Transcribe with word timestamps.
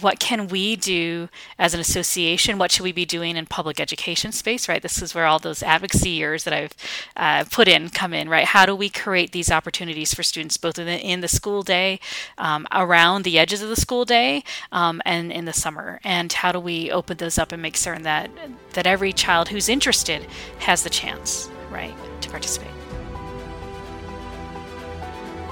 what 0.00 0.18
can 0.18 0.48
we 0.48 0.76
do 0.76 1.28
as 1.58 1.74
an 1.74 1.80
association? 1.80 2.58
What 2.58 2.72
should 2.72 2.82
we 2.82 2.92
be 2.92 3.04
doing 3.04 3.36
in 3.36 3.46
public 3.46 3.78
education 3.78 4.32
space, 4.32 4.68
right? 4.68 4.82
This 4.82 5.00
is 5.00 5.14
where 5.14 5.26
all 5.26 5.38
those 5.38 5.62
advocacy 5.62 6.10
years 6.10 6.44
that 6.44 6.52
I've 6.52 6.74
uh, 7.16 7.44
put 7.50 7.68
in 7.68 7.90
come 7.90 8.12
in, 8.12 8.28
right? 8.28 8.44
How 8.46 8.66
do 8.66 8.74
we 8.74 8.88
create 8.88 9.32
these 9.32 9.50
opportunities 9.50 10.12
for 10.12 10.22
students 10.22 10.56
both 10.56 10.78
in 10.78 10.86
the, 10.86 10.98
in 11.00 11.20
the 11.20 11.28
school 11.28 11.62
day, 11.62 12.00
um, 12.38 12.66
around 12.72 13.24
the 13.24 13.38
edges 13.38 13.62
of 13.62 13.68
the 13.68 13.76
school 13.76 14.04
day, 14.04 14.42
um, 14.72 15.00
and 15.04 15.30
in 15.32 15.44
the 15.44 15.52
summer? 15.52 16.00
And 16.04 16.32
how 16.32 16.52
do 16.52 16.60
we 16.60 16.90
open 16.90 17.18
those 17.18 17.38
up 17.38 17.52
and 17.52 17.62
make 17.62 17.76
certain 17.76 18.02
that, 18.02 18.30
that 18.72 18.86
every 18.86 19.12
child 19.12 19.48
who's 19.48 19.68
interested 19.68 20.26
has 20.60 20.82
the 20.82 20.90
chance, 20.90 21.50
right, 21.70 21.94
to 22.20 22.30
participate? 22.30 22.83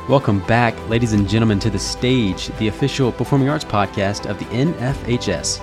Welcome 0.09 0.41
back, 0.41 0.75
ladies 0.89 1.13
and 1.13 1.29
gentlemen, 1.29 1.61
to 1.61 1.71
the 1.71 1.79
stage, 1.79 2.49
the 2.59 2.67
official 2.67 3.13
performing 3.13 3.49
arts 3.49 3.65
podcast 3.65 4.29
of 4.29 4.37
the 4.37 4.45
NFHS. 4.47 5.61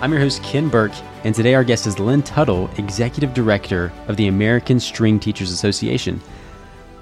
I'm 0.00 0.10
your 0.10 0.20
host, 0.20 0.42
Ken 0.42 0.70
Burke, 0.70 0.94
and 1.24 1.34
today 1.34 1.54
our 1.54 1.62
guest 1.62 1.86
is 1.86 1.98
Lynn 1.98 2.22
Tuttle, 2.22 2.70
Executive 2.78 3.34
Director 3.34 3.92
of 4.08 4.16
the 4.16 4.28
American 4.28 4.80
String 4.80 5.20
Teachers 5.20 5.50
Association. 5.50 6.22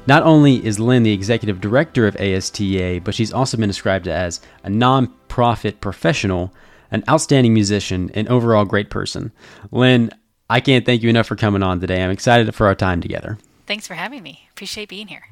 Not 0.08 0.24
only 0.24 0.66
is 0.66 0.80
Lynn 0.80 1.04
the 1.04 1.12
Executive 1.12 1.60
Director 1.60 2.08
of 2.08 2.16
ASTA, 2.16 3.00
but 3.04 3.14
she's 3.14 3.32
also 3.32 3.56
been 3.56 3.68
described 3.68 4.08
as 4.08 4.40
a 4.64 4.68
non-profit 4.68 5.80
professional, 5.80 6.52
an 6.90 7.04
outstanding 7.08 7.54
musician, 7.54 8.10
and 8.14 8.26
overall 8.26 8.64
great 8.64 8.90
person. 8.90 9.30
Lynn, 9.70 10.10
I 10.50 10.58
can't 10.58 10.84
thank 10.84 11.04
you 11.04 11.08
enough 11.08 11.28
for 11.28 11.36
coming 11.36 11.62
on 11.62 11.78
today. 11.78 12.02
I'm 12.02 12.10
excited 12.10 12.52
for 12.52 12.66
our 12.66 12.74
time 12.74 13.00
together. 13.00 13.38
Thanks 13.68 13.86
for 13.86 13.94
having 13.94 14.24
me. 14.24 14.48
Appreciate 14.50 14.88
being 14.88 15.06
here. 15.06 15.28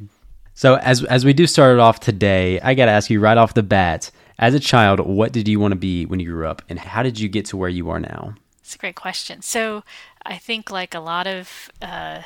So 0.58 0.74
as 0.74 1.04
as 1.04 1.24
we 1.24 1.34
do 1.34 1.46
start 1.46 1.74
it 1.74 1.78
off 1.78 2.00
today, 2.00 2.58
I 2.58 2.74
got 2.74 2.86
to 2.86 2.90
ask 2.90 3.10
you 3.10 3.20
right 3.20 3.38
off 3.38 3.54
the 3.54 3.62
bat, 3.62 4.10
as 4.40 4.54
a 4.54 4.58
child, 4.58 4.98
what 4.98 5.30
did 5.30 5.46
you 5.46 5.60
want 5.60 5.70
to 5.70 5.78
be 5.78 6.04
when 6.04 6.18
you 6.18 6.32
grew 6.32 6.48
up 6.48 6.62
and 6.68 6.80
how 6.80 7.04
did 7.04 7.20
you 7.20 7.28
get 7.28 7.46
to 7.46 7.56
where 7.56 7.68
you 7.68 7.88
are 7.90 8.00
now? 8.00 8.34
It's 8.58 8.74
a 8.74 8.78
great 8.78 8.96
question. 8.96 9.40
So, 9.40 9.84
I 10.26 10.36
think 10.36 10.68
like 10.72 10.96
a 10.96 10.98
lot 10.98 11.28
of 11.28 11.70
uh, 11.80 12.22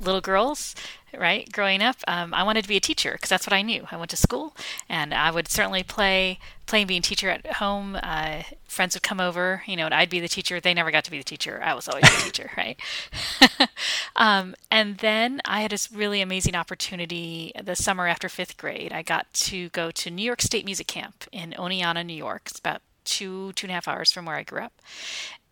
little 0.00 0.22
girls, 0.22 0.74
right? 1.18 1.50
Growing 1.52 1.82
up, 1.82 1.96
um, 2.06 2.34
I 2.34 2.42
wanted 2.42 2.62
to 2.62 2.68
be 2.68 2.76
a 2.76 2.80
teacher 2.80 3.12
because 3.12 3.30
that's 3.30 3.46
what 3.46 3.52
I 3.52 3.62
knew. 3.62 3.86
I 3.90 3.96
went 3.96 4.10
to 4.10 4.16
school, 4.16 4.54
and 4.88 5.14
I 5.14 5.30
would 5.30 5.48
certainly 5.48 5.82
play 5.82 6.38
playing 6.66 6.86
being 6.86 7.02
teacher 7.02 7.28
at 7.28 7.46
home. 7.54 7.96
Uh, 8.02 8.42
friends 8.66 8.94
would 8.94 9.02
come 9.02 9.20
over, 9.20 9.62
you 9.66 9.76
know, 9.76 9.84
and 9.84 9.94
I'd 9.94 10.08
be 10.08 10.20
the 10.20 10.28
teacher. 10.28 10.60
They 10.60 10.74
never 10.74 10.90
got 10.90 11.04
to 11.04 11.10
be 11.10 11.18
the 11.18 11.24
teacher. 11.24 11.60
I 11.62 11.74
was 11.74 11.88
always 11.88 12.04
the 12.04 12.22
teacher, 12.24 12.50
right? 12.56 12.80
um, 14.16 14.54
and 14.70 14.98
then 14.98 15.40
I 15.44 15.60
had 15.60 15.70
this 15.70 15.92
really 15.92 16.20
amazing 16.20 16.54
opportunity 16.54 17.52
the 17.62 17.76
summer 17.76 18.06
after 18.06 18.28
fifth 18.28 18.56
grade. 18.56 18.92
I 18.92 19.02
got 19.02 19.32
to 19.34 19.68
go 19.70 19.90
to 19.90 20.10
New 20.10 20.24
York 20.24 20.42
State 20.42 20.64
Music 20.64 20.86
Camp 20.86 21.24
in 21.32 21.54
Oneonta, 21.58 22.04
New 22.04 22.14
York. 22.14 22.42
It's 22.46 22.58
about 22.58 22.82
two 23.04 23.52
two 23.52 23.66
and 23.66 23.70
a 23.70 23.74
half 23.74 23.86
hours 23.86 24.10
from 24.10 24.24
where 24.24 24.36
I 24.36 24.42
grew 24.42 24.62
up, 24.62 24.72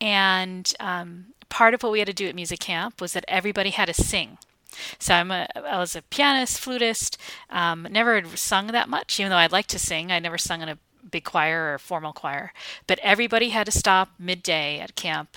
and 0.00 0.72
um, 0.80 1.26
part 1.48 1.74
of 1.74 1.82
what 1.82 1.92
we 1.92 1.98
had 1.98 2.08
to 2.08 2.14
do 2.14 2.26
at 2.26 2.34
music 2.34 2.60
camp 2.60 3.00
was 3.00 3.12
that 3.12 3.24
everybody 3.28 3.70
had 3.70 3.86
to 3.86 3.94
sing. 3.94 4.38
So 4.98 5.14
I'm 5.14 5.30
a, 5.30 5.46
I 5.56 5.78
was 5.78 5.96
a 5.96 6.02
pianist, 6.02 6.58
flutist, 6.58 7.18
um, 7.50 7.86
never 7.90 8.24
sung 8.36 8.68
that 8.68 8.88
much, 8.88 9.18
even 9.18 9.30
though 9.30 9.36
I'd 9.36 9.52
like 9.52 9.66
to 9.68 9.78
sing. 9.78 10.10
I 10.10 10.18
never 10.18 10.38
sung 10.38 10.62
in 10.62 10.68
a 10.68 10.78
big 11.10 11.24
choir 11.24 11.74
or 11.74 11.78
formal 11.78 12.12
choir. 12.12 12.52
But 12.86 12.98
everybody 13.02 13.50
had 13.50 13.66
to 13.66 13.72
stop 13.72 14.10
midday 14.18 14.80
at 14.80 14.96
camp 14.96 15.36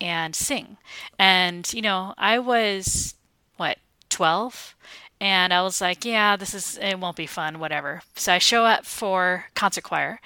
and 0.00 0.34
sing. 0.34 0.76
And, 1.18 1.72
you 1.72 1.82
know, 1.82 2.14
I 2.18 2.38
was, 2.38 3.14
what, 3.56 3.78
12? 4.10 4.74
And 5.20 5.52
I 5.52 5.62
was 5.62 5.80
like, 5.80 6.04
yeah, 6.04 6.36
this 6.36 6.52
is, 6.52 6.78
it 6.78 7.00
won't 7.00 7.16
be 7.16 7.26
fun, 7.26 7.58
whatever. 7.58 8.02
So 8.14 8.32
I 8.32 8.38
show 8.38 8.64
up 8.64 8.84
for 8.84 9.46
concert 9.54 9.84
choir 9.84 10.20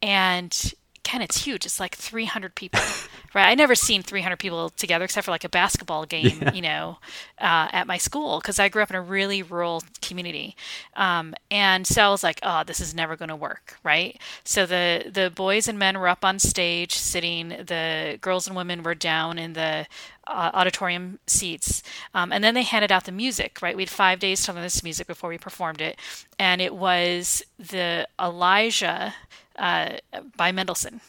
and 0.00 0.74
Ken, 1.06 1.22
it's 1.22 1.44
huge. 1.44 1.64
It's 1.64 1.78
like 1.78 1.94
300 1.94 2.56
people, 2.56 2.80
right? 3.34 3.46
I 3.46 3.54
never 3.54 3.76
seen 3.76 4.02
300 4.02 4.40
people 4.40 4.70
together 4.70 5.04
except 5.04 5.24
for 5.24 5.30
like 5.30 5.44
a 5.44 5.48
basketball 5.48 6.04
game, 6.04 6.40
yeah. 6.42 6.52
you 6.52 6.60
know, 6.60 6.98
uh, 7.40 7.68
at 7.70 7.86
my 7.86 7.96
school 7.96 8.40
because 8.40 8.58
I 8.58 8.68
grew 8.68 8.82
up 8.82 8.90
in 8.90 8.96
a 8.96 9.00
really 9.00 9.40
rural 9.40 9.84
community, 10.02 10.56
um, 10.96 11.36
and 11.48 11.86
so 11.86 12.02
I 12.02 12.08
was 12.08 12.24
like, 12.24 12.40
oh, 12.42 12.64
this 12.64 12.80
is 12.80 12.92
never 12.92 13.14
going 13.14 13.28
to 13.28 13.36
work, 13.36 13.78
right? 13.84 14.20
So 14.42 14.66
the 14.66 15.08
the 15.08 15.30
boys 15.30 15.68
and 15.68 15.78
men 15.78 15.96
were 15.96 16.08
up 16.08 16.24
on 16.24 16.40
stage, 16.40 16.94
sitting. 16.94 17.50
The 17.50 18.18
girls 18.20 18.48
and 18.48 18.56
women 18.56 18.82
were 18.82 18.96
down 18.96 19.38
in 19.38 19.52
the 19.52 19.86
uh, 20.26 20.50
auditorium 20.54 21.18
seats. 21.26 21.82
Um, 22.14 22.32
and 22.32 22.42
then 22.42 22.54
they 22.54 22.62
handed 22.62 22.92
out 22.92 23.04
the 23.04 23.12
music, 23.12 23.60
right? 23.62 23.76
We 23.76 23.82
had 23.82 23.90
five 23.90 24.18
days 24.18 24.44
to 24.44 24.52
learn 24.52 24.62
this 24.62 24.82
music 24.82 25.06
before 25.06 25.30
we 25.30 25.38
performed 25.38 25.80
it. 25.80 25.98
And 26.38 26.60
it 26.60 26.74
was 26.74 27.42
the 27.58 28.08
Elijah 28.20 29.14
uh, 29.56 29.96
by 30.36 30.52
Mendelssohn. 30.52 31.00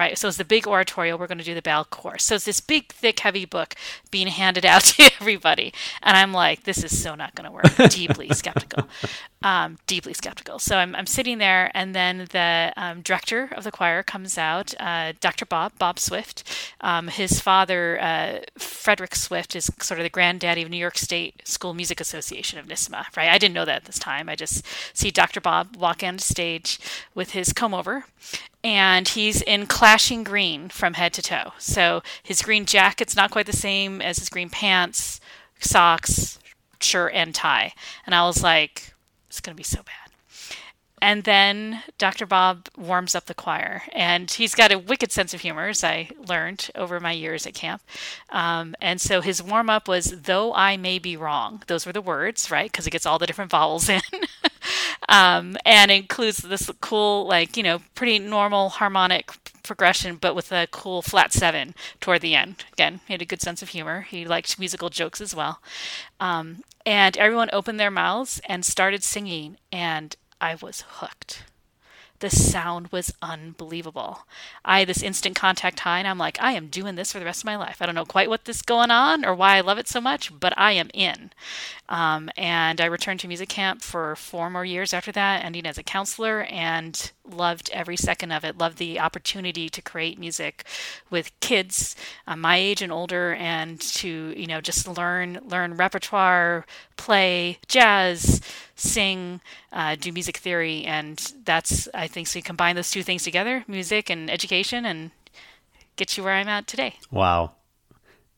Right, 0.00 0.16
so 0.16 0.28
it's 0.28 0.38
the 0.38 0.46
big 0.46 0.66
oratorio. 0.66 1.18
We're 1.18 1.26
going 1.26 1.36
to 1.36 1.44
do 1.44 1.54
the 1.54 1.60
Baal 1.60 1.84
chorus. 1.84 2.24
So 2.24 2.36
it's 2.36 2.46
this 2.46 2.62
big, 2.62 2.90
thick, 2.90 3.20
heavy 3.20 3.44
book 3.44 3.74
being 4.10 4.28
handed 4.28 4.64
out 4.64 4.82
to 4.84 5.12
everybody, 5.20 5.74
and 6.02 6.16
I'm 6.16 6.32
like, 6.32 6.64
this 6.64 6.82
is 6.82 7.02
so 7.02 7.14
not 7.14 7.34
going 7.34 7.44
to 7.44 7.50
work. 7.50 7.90
deeply 7.90 8.28
skeptical, 8.32 8.88
um, 9.42 9.76
deeply 9.86 10.14
skeptical. 10.14 10.58
So 10.58 10.78
I'm, 10.78 10.96
I'm 10.96 11.04
sitting 11.04 11.36
there, 11.36 11.70
and 11.74 11.94
then 11.94 12.28
the 12.32 12.72
um, 12.78 13.02
director 13.02 13.50
of 13.54 13.64
the 13.64 13.70
choir 13.70 14.02
comes 14.02 14.38
out, 14.38 14.72
uh, 14.80 15.12
Dr. 15.20 15.44
Bob, 15.44 15.72
Bob 15.78 15.98
Swift. 15.98 16.44
Um, 16.80 17.08
his 17.08 17.38
father, 17.38 18.00
uh, 18.00 18.38
Frederick 18.56 19.14
Swift, 19.14 19.54
is 19.54 19.70
sort 19.82 20.00
of 20.00 20.04
the 20.04 20.08
granddaddy 20.08 20.62
of 20.62 20.70
New 20.70 20.78
York 20.78 20.96
State 20.96 21.46
School 21.46 21.74
Music 21.74 22.00
Association 22.00 22.58
of 22.58 22.66
NYSSMA. 22.66 23.04
Right, 23.18 23.28
I 23.28 23.36
didn't 23.36 23.52
know 23.52 23.66
that 23.66 23.82
at 23.82 23.84
this 23.84 23.98
time. 23.98 24.30
I 24.30 24.34
just 24.34 24.64
see 24.94 25.10
Dr. 25.10 25.42
Bob 25.42 25.76
walk 25.76 26.02
on 26.02 26.18
stage 26.18 26.78
with 27.14 27.32
his 27.32 27.52
comb 27.52 27.74
over, 27.74 28.06
and 28.62 29.08
he's 29.08 29.42
in 29.42 29.66
clashing 29.66 30.22
green 30.24 30.68
from 30.68 30.94
head 30.94 31.12
to 31.14 31.22
toe. 31.22 31.52
So 31.58 32.02
his 32.22 32.42
green 32.42 32.66
jacket's 32.66 33.16
not 33.16 33.30
quite 33.30 33.46
the 33.46 33.52
same 33.52 34.00
as 34.02 34.18
his 34.18 34.28
green 34.28 34.50
pants, 34.50 35.20
socks, 35.60 36.38
shirt, 36.80 37.12
and 37.14 37.34
tie. 37.34 37.72
And 38.06 38.14
I 38.14 38.24
was 38.26 38.42
like, 38.42 38.92
it's 39.28 39.40
going 39.40 39.54
to 39.54 39.56
be 39.56 39.64
so 39.64 39.82
bad. 39.82 40.09
And 41.02 41.24
then 41.24 41.82
Dr. 41.98 42.26
Bob 42.26 42.68
warms 42.76 43.14
up 43.14 43.26
the 43.26 43.34
choir, 43.34 43.82
and 43.92 44.30
he's 44.30 44.54
got 44.54 44.72
a 44.72 44.78
wicked 44.78 45.12
sense 45.12 45.32
of 45.32 45.40
humor, 45.40 45.68
as 45.68 45.82
I 45.82 46.10
learned 46.28 46.70
over 46.74 47.00
my 47.00 47.12
years 47.12 47.46
at 47.46 47.54
camp. 47.54 47.82
Um, 48.28 48.74
and 48.80 49.00
so 49.00 49.20
his 49.20 49.42
warm 49.42 49.70
up 49.70 49.88
was, 49.88 50.22
though 50.22 50.52
I 50.54 50.76
may 50.76 50.98
be 50.98 51.16
wrong. 51.16 51.62
Those 51.68 51.86
were 51.86 51.92
the 51.92 52.02
words, 52.02 52.50
right? 52.50 52.70
Because 52.70 52.86
it 52.86 52.90
gets 52.90 53.06
all 53.06 53.18
the 53.18 53.26
different 53.26 53.50
vowels 53.50 53.88
in. 53.88 54.02
um, 55.08 55.56
and 55.64 55.90
includes 55.90 56.38
this 56.38 56.70
cool, 56.80 57.26
like, 57.26 57.56
you 57.56 57.62
know, 57.62 57.80
pretty 57.94 58.18
normal 58.18 58.68
harmonic 58.68 59.32
progression, 59.62 60.16
but 60.16 60.34
with 60.34 60.52
a 60.52 60.66
cool 60.70 61.00
flat 61.00 61.32
seven 61.32 61.74
toward 62.00 62.20
the 62.20 62.34
end. 62.34 62.56
Again, 62.72 63.00
he 63.06 63.14
had 63.14 63.22
a 63.22 63.26
good 63.26 63.40
sense 63.40 63.62
of 63.62 63.70
humor. 63.70 64.02
He 64.02 64.24
liked 64.24 64.58
musical 64.58 64.90
jokes 64.90 65.20
as 65.20 65.34
well. 65.34 65.60
Um, 66.18 66.62
and 66.84 67.16
everyone 67.16 67.50
opened 67.52 67.78
their 67.78 67.90
mouths 67.90 68.40
and 68.46 68.64
started 68.64 69.04
singing, 69.04 69.58
and 69.70 70.16
I 70.40 70.54
was 70.54 70.84
hooked. 70.88 71.44
The 72.20 72.30
sound 72.30 72.92
was 72.92 73.14
unbelievable. 73.22 74.26
I 74.62 74.84
this 74.84 75.02
instant 75.02 75.36
contact 75.36 75.80
high, 75.80 75.98
and 76.00 76.06
I'm 76.06 76.18
like, 76.18 76.40
I 76.40 76.52
am 76.52 76.66
doing 76.66 76.94
this 76.94 77.12
for 77.12 77.18
the 77.18 77.24
rest 77.24 77.40
of 77.40 77.46
my 77.46 77.56
life. 77.56 77.80
I 77.80 77.86
don't 77.86 77.94
know 77.94 78.04
quite 78.04 78.28
what 78.28 78.44
this 78.44 78.60
going 78.60 78.90
on 78.90 79.24
or 79.24 79.34
why 79.34 79.56
I 79.56 79.62
love 79.62 79.78
it 79.78 79.88
so 79.88 80.02
much, 80.02 80.38
but 80.38 80.52
I 80.58 80.72
am 80.72 80.90
in. 80.92 81.30
Um, 81.90 82.30
and 82.36 82.80
I 82.80 82.86
returned 82.86 83.18
to 83.20 83.28
music 83.28 83.48
camp 83.48 83.82
for 83.82 84.14
four 84.14 84.48
more 84.48 84.64
years 84.64 84.94
after 84.94 85.10
that, 85.12 85.44
ending 85.44 85.66
as 85.66 85.76
a 85.76 85.82
counselor, 85.82 86.42
and 86.42 87.10
loved 87.28 87.68
every 87.72 87.96
second 87.96 88.30
of 88.30 88.44
it. 88.44 88.56
Loved 88.56 88.78
the 88.78 89.00
opportunity 89.00 89.68
to 89.68 89.82
create 89.82 90.16
music 90.16 90.64
with 91.10 91.38
kids 91.40 91.96
uh, 92.28 92.36
my 92.36 92.56
age 92.56 92.80
and 92.80 92.92
older, 92.92 93.34
and 93.34 93.80
to 93.80 94.32
you 94.36 94.46
know 94.46 94.60
just 94.60 94.86
learn 94.86 95.40
learn 95.44 95.74
repertoire, 95.74 96.64
play 96.96 97.58
jazz, 97.66 98.40
sing, 98.76 99.40
uh, 99.72 99.96
do 99.96 100.12
music 100.12 100.36
theory, 100.36 100.84
and 100.84 101.32
that's 101.44 101.88
I 101.92 102.06
think 102.06 102.28
so. 102.28 102.38
You 102.38 102.44
combine 102.44 102.76
those 102.76 102.92
two 102.92 103.02
things 103.02 103.24
together, 103.24 103.64
music 103.66 104.08
and 104.08 104.30
education, 104.30 104.84
and 104.86 105.10
get 105.96 106.16
you 106.16 106.22
where 106.22 106.34
I'm 106.34 106.48
at 106.48 106.68
today. 106.68 106.94
Wow. 107.10 107.52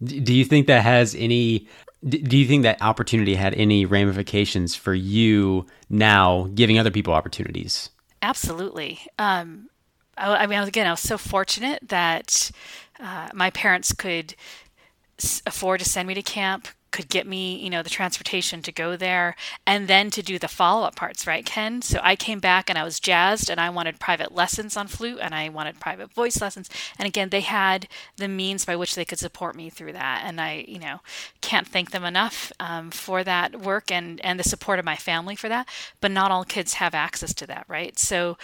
Do 0.03 0.35
you 0.35 0.47
think 0.47 0.67
that 0.67 0.83
has 0.83 1.15
any 1.15 1.69
do 2.09 2.37
you 2.37 2.47
think 2.47 2.65
that 2.65 2.83
opportunity 2.83 3.35
had 3.35 3.55
any 3.55 3.85
ramifications 3.85 4.75
for 4.75 4.95
you 4.95 5.67
now 5.89 6.49
giving 6.55 6.79
other 6.79 6.91
people 6.91 7.15
opportunities? 7.15 7.91
Absolutely. 8.23 9.01
Um, 9.19 9.69
I, 10.17 10.45
I, 10.45 10.47
mean, 10.47 10.61
again, 10.63 10.87
I 10.87 10.91
was 10.91 11.01
so 11.01 11.17
fortunate 11.17 11.89
that 11.89 12.51
uh, 12.99 13.29
my 13.35 13.51
parents 13.51 13.93
could 13.93 14.35
afford 15.47 15.81
to 15.81 15.89
send 15.89 16.09
me 16.09 16.15
to 16.15 16.23
camp, 16.23 16.69
could 16.93 17.09
get 17.09 17.27
me, 17.27 17.57
you 17.57 17.71
know, 17.71 17.83
the 17.83 17.91
transportation 17.91 18.63
to 18.63 18.71
go 18.71 18.97
there 18.97 19.35
and 19.67 19.89
then 19.89 20.11
to 20.11 20.23
do 20.23 20.39
the 20.39 20.49
follow 20.49 20.87
up 20.87 20.95
parts, 20.95 21.27
right, 21.27 21.45
Ken? 21.45 21.83
So 21.83 21.99
I 22.03 22.15
came 22.15 22.39
back 22.39 22.69
and 22.69 22.79
I 22.79 22.85
was 22.85 23.01
jazzed 23.01 23.51
and 23.51 23.61
I 23.61 23.71
wanted 23.71 23.99
private 23.99 24.33
lessons 24.33 24.77
on 24.77 24.87
flute 24.87 25.19
and 25.21 25.35
I 25.35 25.49
wanted 25.49 25.81
private 25.81 26.13
voice 26.13 26.41
lessons. 26.41 26.71
And 26.99 27.07
again, 27.07 27.31
they 27.31 27.41
had 27.41 27.89
the 28.17 28.29
means 28.29 28.65
by 28.65 28.77
which 28.77 28.95
they 28.95 29.05
could 29.05 29.19
support 29.19 29.57
me 29.57 29.71
through 29.71 29.95
that. 29.95 30.23
And 30.25 30.41
I, 30.41 30.65
you 30.69 30.79
know, 30.79 31.01
can't 31.41 31.67
thank 31.67 31.91
them 31.91 32.05
enough 32.05 32.53
um, 32.61 32.91
for 32.91 33.25
that 33.25 33.61
work 33.61 33.91
and, 33.91 34.21
and 34.25 34.39
the 34.39 34.45
support 34.45 34.79
of 34.79 34.85
my 34.85 34.97
family 34.97 35.35
for 35.35 35.49
that. 35.49 35.67
But 36.01 36.11
not 36.11 36.31
all 36.31 36.45
kids 36.45 36.75
have 36.75 36.95
access 36.95 37.33
to 37.35 37.47
that, 37.47 37.65
right? 37.69 37.99
So, 37.99 38.37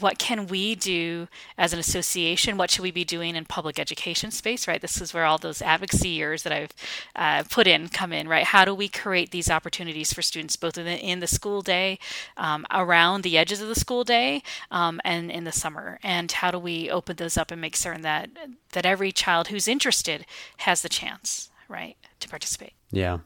what 0.00 0.18
can 0.18 0.46
we 0.46 0.74
do 0.74 1.28
as 1.56 1.72
an 1.72 1.78
association? 1.78 2.56
What 2.56 2.70
should 2.70 2.82
we 2.82 2.90
be 2.90 3.04
doing 3.04 3.36
in 3.36 3.44
public 3.46 3.78
education 3.78 4.30
space, 4.30 4.68
right? 4.68 4.80
This 4.80 5.00
is 5.00 5.14
where 5.14 5.24
all 5.24 5.38
those 5.38 5.62
advocacy 5.62 6.10
years 6.10 6.42
that 6.42 6.52
I've 6.52 6.74
uh, 7.16 7.44
put 7.48 7.66
in 7.66 7.88
come 7.94 8.12
in, 8.12 8.28
right? 8.28 8.44
How 8.44 8.66
do 8.66 8.74
we 8.74 8.88
create 8.88 9.30
these 9.30 9.50
opportunities 9.50 10.12
for 10.12 10.20
students 10.20 10.56
both 10.56 10.76
in 10.76 10.84
the, 10.84 10.98
in 10.98 11.20
the 11.20 11.26
school 11.26 11.62
day, 11.62 11.98
um, 12.36 12.66
around 12.70 13.22
the 13.22 13.38
edges 13.38 13.62
of 13.62 13.68
the 13.68 13.74
school 13.74 14.04
day, 14.04 14.42
um, 14.70 15.00
and 15.04 15.30
in 15.30 15.44
the 15.44 15.52
summer? 15.52 15.98
And 16.02 16.30
how 16.30 16.50
do 16.50 16.58
we 16.58 16.90
open 16.90 17.16
those 17.16 17.38
up 17.38 17.50
and 17.50 17.60
make 17.60 17.76
certain 17.76 18.02
that 18.02 18.28
that 18.72 18.84
every 18.84 19.12
child 19.12 19.48
who's 19.48 19.66
interested 19.66 20.26
has 20.58 20.82
the 20.82 20.88
chance, 20.90 21.50
right, 21.68 21.96
to 22.20 22.28
participate? 22.28 22.74
Yeah, 22.90 23.18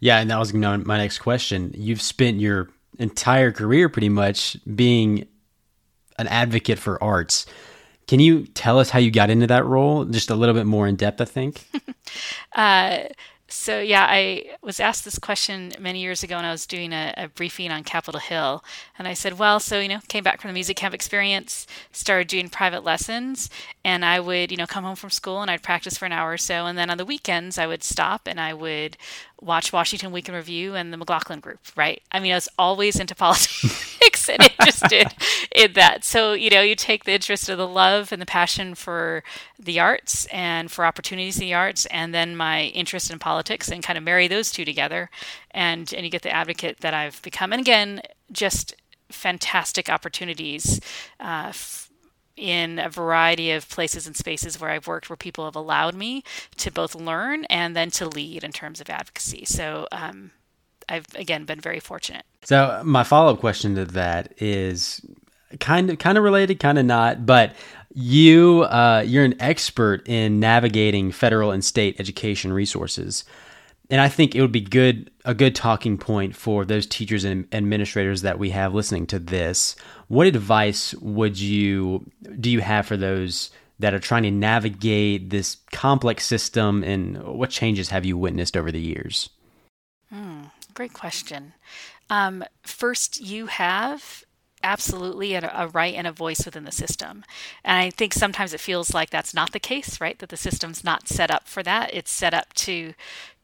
yeah, 0.00 0.18
and 0.18 0.30
that 0.30 0.38
was 0.38 0.52
my 0.52 0.76
next 0.76 1.18
question. 1.18 1.72
You've 1.76 2.02
spent 2.02 2.40
your 2.40 2.70
entire 2.98 3.52
career 3.52 3.88
pretty 3.88 4.08
much 4.08 4.56
being 4.74 5.26
an 6.18 6.26
advocate 6.28 6.78
for 6.78 7.02
arts. 7.02 7.46
Can 8.06 8.20
you 8.20 8.46
tell 8.46 8.78
us 8.78 8.90
how 8.90 8.98
you 8.98 9.10
got 9.10 9.30
into 9.30 9.46
that 9.46 9.64
role? 9.64 10.04
Just 10.04 10.30
a 10.30 10.34
little 10.34 10.54
bit 10.54 10.66
more 10.66 10.86
in 10.86 10.96
depth, 10.96 11.20
I 11.20 11.24
think. 11.24 11.66
uh, 12.54 12.98
so 13.54 13.78
yeah, 13.78 14.06
I 14.08 14.56
was 14.62 14.80
asked 14.80 15.04
this 15.04 15.18
question 15.18 15.72
many 15.78 16.00
years 16.00 16.22
ago 16.22 16.36
when 16.36 16.44
I 16.44 16.50
was 16.50 16.66
doing 16.66 16.92
a, 16.92 17.14
a, 17.16 17.28
briefing 17.28 17.70
on 17.70 17.84
Capitol 17.84 18.20
Hill, 18.20 18.64
and 18.98 19.06
I 19.06 19.14
said, 19.14 19.38
"Well, 19.38 19.60
so 19.60 19.78
you 19.78 19.88
know, 19.88 20.00
came 20.08 20.24
back 20.24 20.40
from 20.40 20.48
the 20.48 20.54
music 20.54 20.76
camp 20.76 20.92
experience, 20.92 21.66
started 21.92 22.26
doing 22.26 22.48
private 22.48 22.82
lessons, 22.82 23.48
and 23.84 24.04
I 24.04 24.18
would, 24.18 24.50
you 24.50 24.56
know, 24.56 24.66
come 24.66 24.84
home 24.84 24.96
from 24.96 25.10
school 25.10 25.40
and 25.40 25.50
I'd 25.50 25.62
practice 25.62 25.96
for 25.96 26.04
an 26.06 26.12
hour 26.12 26.32
or 26.32 26.38
so, 26.38 26.66
and 26.66 26.76
then 26.76 26.90
on 26.90 26.98
the 26.98 27.04
weekends 27.04 27.56
I 27.56 27.66
would 27.66 27.84
stop 27.84 28.26
and 28.26 28.40
I 28.40 28.54
would 28.54 28.96
watch 29.40 29.72
Washington 29.72 30.10
Week 30.10 30.28
in 30.28 30.34
Review 30.34 30.74
and 30.74 30.92
the 30.92 30.96
McLaughlin 30.96 31.40
Group, 31.40 31.60
right? 31.76 32.02
I 32.10 32.20
mean, 32.20 32.32
I 32.32 32.36
was 32.36 32.48
always 32.58 32.98
into 32.98 33.14
politics 33.14 33.93
and 34.28 34.42
interested 34.42 35.08
in 35.54 35.72
that. 35.74 36.04
So, 36.04 36.32
you 36.32 36.50
know, 36.50 36.60
you 36.60 36.74
take 36.74 37.04
the 37.04 37.12
interest 37.12 37.48
of 37.48 37.58
the 37.58 37.68
love 37.68 38.12
and 38.12 38.20
the 38.20 38.26
passion 38.26 38.74
for 38.74 39.22
the 39.58 39.80
arts 39.80 40.26
and 40.26 40.70
for 40.70 40.84
opportunities 40.84 41.36
in 41.36 41.46
the 41.46 41.54
arts, 41.54 41.86
and 41.86 42.14
then 42.14 42.36
my 42.36 42.64
interest 42.66 43.10
in 43.10 43.18
politics 43.18 43.70
and 43.70 43.82
kind 43.82 43.96
of 43.96 44.04
marry 44.04 44.28
those 44.28 44.50
two 44.50 44.64
together. 44.64 45.10
And, 45.50 45.92
and 45.94 46.04
you 46.04 46.10
get 46.10 46.22
the 46.22 46.34
advocate 46.34 46.80
that 46.80 46.94
I've 46.94 47.22
become. 47.22 47.52
And 47.52 47.60
again, 47.60 48.02
just 48.32 48.74
fantastic 49.10 49.88
opportunities 49.88 50.80
uh, 51.20 51.52
in 52.36 52.78
a 52.78 52.88
variety 52.88 53.52
of 53.52 53.68
places 53.68 54.06
and 54.06 54.16
spaces 54.16 54.60
where 54.60 54.70
I've 54.70 54.86
worked 54.86 55.08
where 55.08 55.16
people 55.16 55.44
have 55.44 55.56
allowed 55.56 55.94
me 55.94 56.24
to 56.56 56.70
both 56.70 56.94
learn 56.94 57.44
and 57.44 57.76
then 57.76 57.90
to 57.92 58.08
lead 58.08 58.42
in 58.42 58.52
terms 58.52 58.80
of 58.80 58.90
advocacy. 58.90 59.44
So 59.44 59.86
um, 59.92 60.32
I've 60.88 61.06
again 61.14 61.44
been 61.44 61.60
very 61.60 61.80
fortunate. 61.80 62.24
So 62.44 62.82
my 62.84 63.04
follow 63.04 63.32
up 63.32 63.40
question 63.40 63.74
to 63.74 63.84
that 63.86 64.34
is 64.38 65.00
kind 65.60 65.90
of 65.90 65.98
kind 65.98 66.18
of 66.18 66.24
related, 66.24 66.60
kind 66.60 66.78
of 66.78 66.84
not, 66.84 67.26
but 67.26 67.54
you 67.94 68.62
uh, 68.64 69.02
you're 69.06 69.24
an 69.24 69.40
expert 69.40 70.06
in 70.08 70.40
navigating 70.40 71.12
federal 71.12 71.50
and 71.50 71.64
state 71.64 71.98
education 71.98 72.52
resources 72.52 73.24
and 73.90 74.00
I 74.00 74.08
think 74.08 74.34
it 74.34 74.40
would 74.40 74.52
be 74.52 74.60
good 74.60 75.10
a 75.24 75.34
good 75.34 75.54
talking 75.54 75.98
point 75.98 76.34
for 76.34 76.64
those 76.64 76.86
teachers 76.86 77.24
and 77.24 77.46
administrators 77.52 78.22
that 78.22 78.38
we 78.38 78.50
have 78.50 78.74
listening 78.74 79.06
to 79.08 79.18
this. 79.18 79.76
What 80.08 80.26
advice 80.26 80.94
would 80.94 81.38
you 81.38 82.10
do 82.40 82.50
you 82.50 82.60
have 82.60 82.86
for 82.86 82.96
those 82.96 83.50
that 83.80 83.92
are 83.92 84.00
trying 84.00 84.22
to 84.22 84.30
navigate 84.30 85.30
this 85.30 85.58
complex 85.72 86.24
system 86.24 86.82
and 86.82 87.22
what 87.22 87.50
changes 87.50 87.90
have 87.90 88.04
you 88.04 88.16
witnessed 88.16 88.56
over 88.56 88.72
the 88.72 88.80
years? 88.80 89.28
Mm, 90.12 90.50
great 90.74 90.92
question. 90.92 91.54
Um, 92.10 92.44
first, 92.62 93.20
you 93.20 93.46
have 93.46 94.24
absolutely 94.64 95.34
a, 95.34 95.52
a, 95.54 95.68
right 95.68 95.94
and 95.94 96.06
a 96.06 96.12
voice 96.12 96.44
within 96.44 96.64
the 96.64 96.72
system. 96.72 97.24
And 97.64 97.78
I 97.78 97.90
think 97.90 98.14
sometimes 98.14 98.54
it 98.54 98.60
feels 98.60 98.94
like 98.94 99.10
that's 99.10 99.34
not 99.34 99.52
the 99.52 99.60
case, 99.60 100.00
right? 100.00 100.18
That 100.18 100.30
the 100.30 100.36
system's 100.36 100.82
not 100.82 101.06
set 101.06 101.30
up 101.30 101.46
for 101.46 101.62
that. 101.62 101.94
It's 101.94 102.10
set 102.10 102.34
up 102.34 102.52
to 102.54 102.94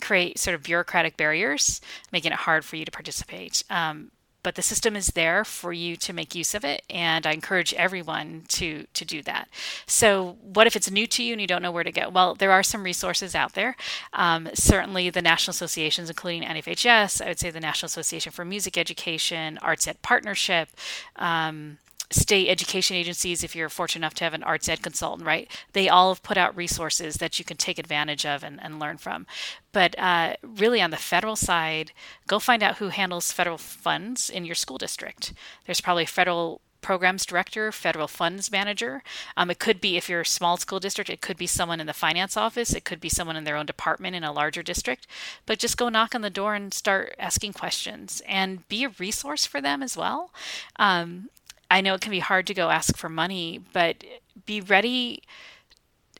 create 0.00 0.38
sort 0.38 0.54
of 0.54 0.62
bureaucratic 0.62 1.16
barriers, 1.16 1.80
making 2.10 2.32
it 2.32 2.38
hard 2.38 2.64
for 2.64 2.76
you 2.76 2.84
to 2.86 2.90
participate. 2.90 3.62
Um, 3.68 4.10
but 4.42 4.54
the 4.54 4.62
system 4.62 4.96
is 4.96 5.08
there 5.08 5.44
for 5.44 5.72
you 5.72 5.96
to 5.96 6.12
make 6.12 6.34
use 6.34 6.54
of 6.54 6.64
it 6.64 6.82
and 6.88 7.26
i 7.26 7.32
encourage 7.32 7.74
everyone 7.74 8.42
to 8.48 8.86
to 8.94 9.04
do 9.04 9.22
that. 9.22 9.48
So 9.86 10.36
what 10.42 10.66
if 10.66 10.76
it's 10.76 10.90
new 10.90 11.06
to 11.08 11.22
you 11.22 11.32
and 11.32 11.40
you 11.40 11.46
don't 11.46 11.62
know 11.62 11.72
where 11.72 11.84
to 11.84 11.92
go? 11.92 12.08
Well 12.08 12.34
there 12.34 12.52
are 12.52 12.62
some 12.62 12.82
resources 12.84 13.34
out 13.34 13.54
there. 13.54 13.76
Um, 14.12 14.48
certainly 14.54 15.10
the 15.10 15.22
national 15.22 15.52
associations 15.52 16.10
including 16.10 16.42
nfhs 16.42 17.22
i 17.22 17.28
would 17.28 17.38
say 17.38 17.50
the 17.50 17.60
national 17.60 17.86
association 17.86 18.32
for 18.32 18.44
music 18.44 18.76
education 18.78 19.58
arts 19.62 19.86
ed 19.86 20.00
partnership 20.02 20.68
um, 21.16 21.78
state 22.10 22.48
education 22.48 22.96
agencies, 22.96 23.44
if 23.44 23.54
you're 23.54 23.68
fortunate 23.68 24.00
enough 24.00 24.14
to 24.14 24.24
have 24.24 24.34
an 24.34 24.42
arts 24.42 24.68
ed 24.68 24.82
consultant, 24.82 25.26
right? 25.26 25.48
They 25.72 25.88
all 25.88 26.12
have 26.12 26.22
put 26.22 26.36
out 26.36 26.56
resources 26.56 27.16
that 27.16 27.38
you 27.38 27.44
can 27.44 27.56
take 27.56 27.78
advantage 27.78 28.26
of 28.26 28.42
and, 28.42 28.60
and 28.62 28.80
learn 28.80 28.98
from. 28.98 29.26
But 29.72 29.96
uh, 29.98 30.34
really, 30.42 30.82
on 30.82 30.90
the 30.90 30.96
federal 30.96 31.36
side, 31.36 31.92
go 32.26 32.38
find 32.38 32.62
out 32.62 32.78
who 32.78 32.88
handles 32.88 33.30
federal 33.30 33.58
funds 33.58 34.28
in 34.28 34.44
your 34.44 34.56
school 34.56 34.78
district. 34.78 35.32
There's 35.66 35.80
probably 35.80 36.04
a 36.04 36.08
federal 36.08 36.60
programs 36.80 37.26
director, 37.26 37.70
federal 37.70 38.08
funds 38.08 38.50
manager. 38.50 39.02
Um, 39.36 39.50
it 39.50 39.58
could 39.58 39.80
be, 39.80 39.96
if 39.96 40.08
you're 40.08 40.22
a 40.22 40.26
small 40.26 40.56
school 40.56 40.80
district, 40.80 41.10
it 41.10 41.20
could 41.20 41.36
be 41.36 41.46
someone 41.46 41.80
in 41.80 41.86
the 41.86 41.92
finance 41.92 42.36
office. 42.36 42.72
It 42.72 42.84
could 42.84 43.00
be 43.00 43.08
someone 43.08 43.36
in 43.36 43.44
their 43.44 43.56
own 43.56 43.66
department 43.66 44.16
in 44.16 44.24
a 44.24 44.32
larger 44.32 44.62
district. 44.62 45.06
But 45.46 45.58
just 45.58 45.76
go 45.76 45.88
knock 45.88 46.14
on 46.14 46.22
the 46.22 46.30
door 46.30 46.54
and 46.54 46.72
start 46.72 47.14
asking 47.18 47.52
questions 47.52 48.22
and 48.26 48.66
be 48.68 48.84
a 48.84 48.92
resource 48.98 49.46
for 49.46 49.60
them 49.60 49.82
as 49.82 49.96
well. 49.96 50.32
Um, 50.76 51.28
I 51.70 51.80
know 51.80 51.94
it 51.94 52.00
can 52.00 52.10
be 52.10 52.18
hard 52.18 52.46
to 52.48 52.54
go 52.54 52.70
ask 52.70 52.96
for 52.96 53.08
money, 53.08 53.60
but 53.72 54.04
be 54.46 54.60
ready. 54.60 55.22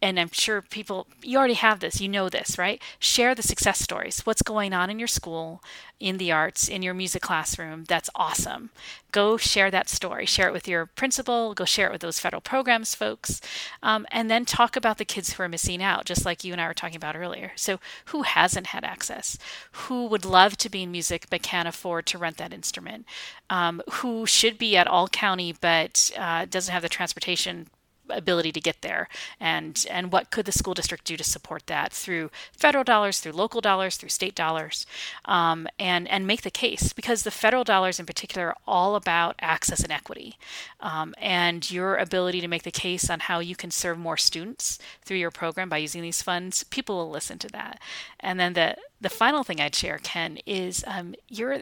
And 0.03 0.19
I'm 0.19 0.31
sure 0.33 0.63
people, 0.63 1.07
you 1.23 1.37
already 1.37 1.55
have 1.55 1.81
this, 1.81 2.01
you 2.01 2.09
know 2.09 2.29
this, 2.31 2.57
right? 2.57 2.81
Share 2.99 3.35
the 3.35 3.43
success 3.43 3.81
stories. 3.81 4.25
What's 4.25 4.43
going 4.43 4.73
on 4.73 4.89
in 4.89 4.99
your 4.99 5.09
school, 5.09 5.63
in 5.99 6.17
the 6.17 6.33
arts, 6.33 6.69
in 6.69 6.83
your 6.83 6.95
music 6.95 7.21
classroom? 7.21 7.85
That's 7.85 8.09
awesome. 8.15 8.71
Go 9.13 9.37
share 9.37 9.71
that 9.71 9.91
story. 9.91 10.25
Share 10.25 10.49
it 10.49 10.53
with 10.55 10.67
your 10.67 10.87
principal, 10.87 11.53
go 11.53 11.67
share 11.67 11.89
it 11.89 11.93
with 11.93 12.01
those 12.01 12.19
federal 12.19 12.41
programs 12.41 12.95
folks, 12.95 13.43
um, 13.83 14.07
and 14.11 14.31
then 14.31 14.45
talk 14.47 14.75
about 14.75 14.97
the 14.97 15.05
kids 15.05 15.35
who 15.35 15.43
are 15.43 15.49
missing 15.49 15.83
out, 15.83 16.07
just 16.07 16.25
like 16.25 16.45
you 16.45 16.53
and 16.53 16.61
I 16.61 16.69
were 16.69 16.75
talking 16.75 16.97
about 16.97 17.17
earlier. 17.17 17.53
So, 17.57 17.79
who 18.07 18.23
hasn't 18.23 18.69
had 18.69 18.85
access? 18.85 19.37
Who 19.73 20.07
would 20.07 20.25
love 20.25 20.57
to 20.59 20.71
be 20.71 20.85
in 20.85 20.93
music 20.93 21.27
but 21.29 21.43
can't 21.43 21.69
afford 21.69 22.07
to 22.07 22.19
rent 22.19 22.39
that 22.39 22.55
instrument? 22.55 23.05
Um, 23.51 23.83
who 23.91 24.25
should 24.27 24.57
be 24.57 24.77
at 24.77 24.87
all 24.87 25.09
county 25.09 25.55
but 25.61 26.11
uh, 26.17 26.47
doesn't 26.47 26.73
have 26.73 26.83
the 26.83 26.89
transportation 26.89 27.67
ability 28.13 28.53
to 28.53 28.61
get 28.61 28.83
there 28.83 29.09
and 29.39 29.87
and 29.91 30.13
what 30.13 30.31
could 30.31 30.47
the 30.47 30.53
school 30.53 30.75
district 30.75 31.05
do 31.05 31.17
to 31.17 31.25
support 31.25 31.67
that 31.67 31.93
through 31.93 32.31
federal 32.53 32.85
dollars 32.85 33.21
through 33.21 33.33
local 33.33 33.61
dollars 33.61 33.97
through 33.97 34.09
state 34.09 34.35
dollars 34.35 34.87
um, 35.25 35.67
and 35.79 36.09
and 36.09 36.27
make 36.27 36.43
the 36.43 36.51
case 36.51 36.93
because 36.93 37.23
the 37.23 37.31
federal 37.31 37.65
dollars 37.65 38.01
in 38.01 38.07
particular 38.07 38.49
are 38.49 38.57
all 38.67 38.97
about 38.97 39.37
access 39.41 39.83
and 39.83 39.93
equity 39.93 40.37
um, 40.81 41.15
and 41.19 41.71
your 41.71 41.97
ability 41.97 42.41
to 42.41 42.49
make 42.49 42.63
the 42.63 42.71
case 42.71 43.11
on 43.11 43.21
how 43.21 43.39
you 43.39 43.57
can 43.57 43.71
serve 43.71 43.99
more 43.99 44.17
students 44.17 44.79
through 45.05 45.17
your 45.17 45.31
program 45.31 45.69
by 45.69 45.77
using 45.77 46.03
these 46.03 46.23
funds 46.23 46.65
people 46.65 46.97
will 46.97 47.11
listen 47.11 47.39
to 47.39 47.49
that. 47.49 47.81
And 48.19 48.39
then 48.39 48.55
the 48.55 48.77
the 49.01 49.09
final 49.09 49.43
thing 49.43 49.61
I'd 49.61 49.75
share, 49.75 49.99
Ken, 49.99 50.39
is 50.47 50.85
um, 50.87 51.15
you're, 51.29 51.61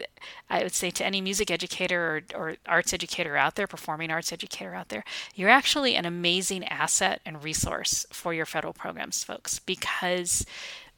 I 0.49 0.63
would 0.63 0.73
say 0.73 0.91
to 0.91 1.05
any 1.05 1.21
music 1.21 1.49
educator 1.49 2.23
or, 2.35 2.39
or, 2.39 2.55
arts 2.65 2.93
educator 2.93 3.37
out 3.37 3.55
there, 3.55 3.67
performing 3.67 4.11
arts 4.11 4.33
educator 4.33 4.75
out 4.75 4.89
there, 4.89 5.03
you're 5.35 5.49
actually 5.49 5.95
an 5.95 6.05
amazing 6.05 6.65
asset 6.65 7.21
and 7.25 7.43
resource 7.43 8.05
for 8.11 8.33
your 8.33 8.45
federal 8.45 8.73
programs, 8.73 9.23
folks, 9.23 9.59
because 9.59 10.45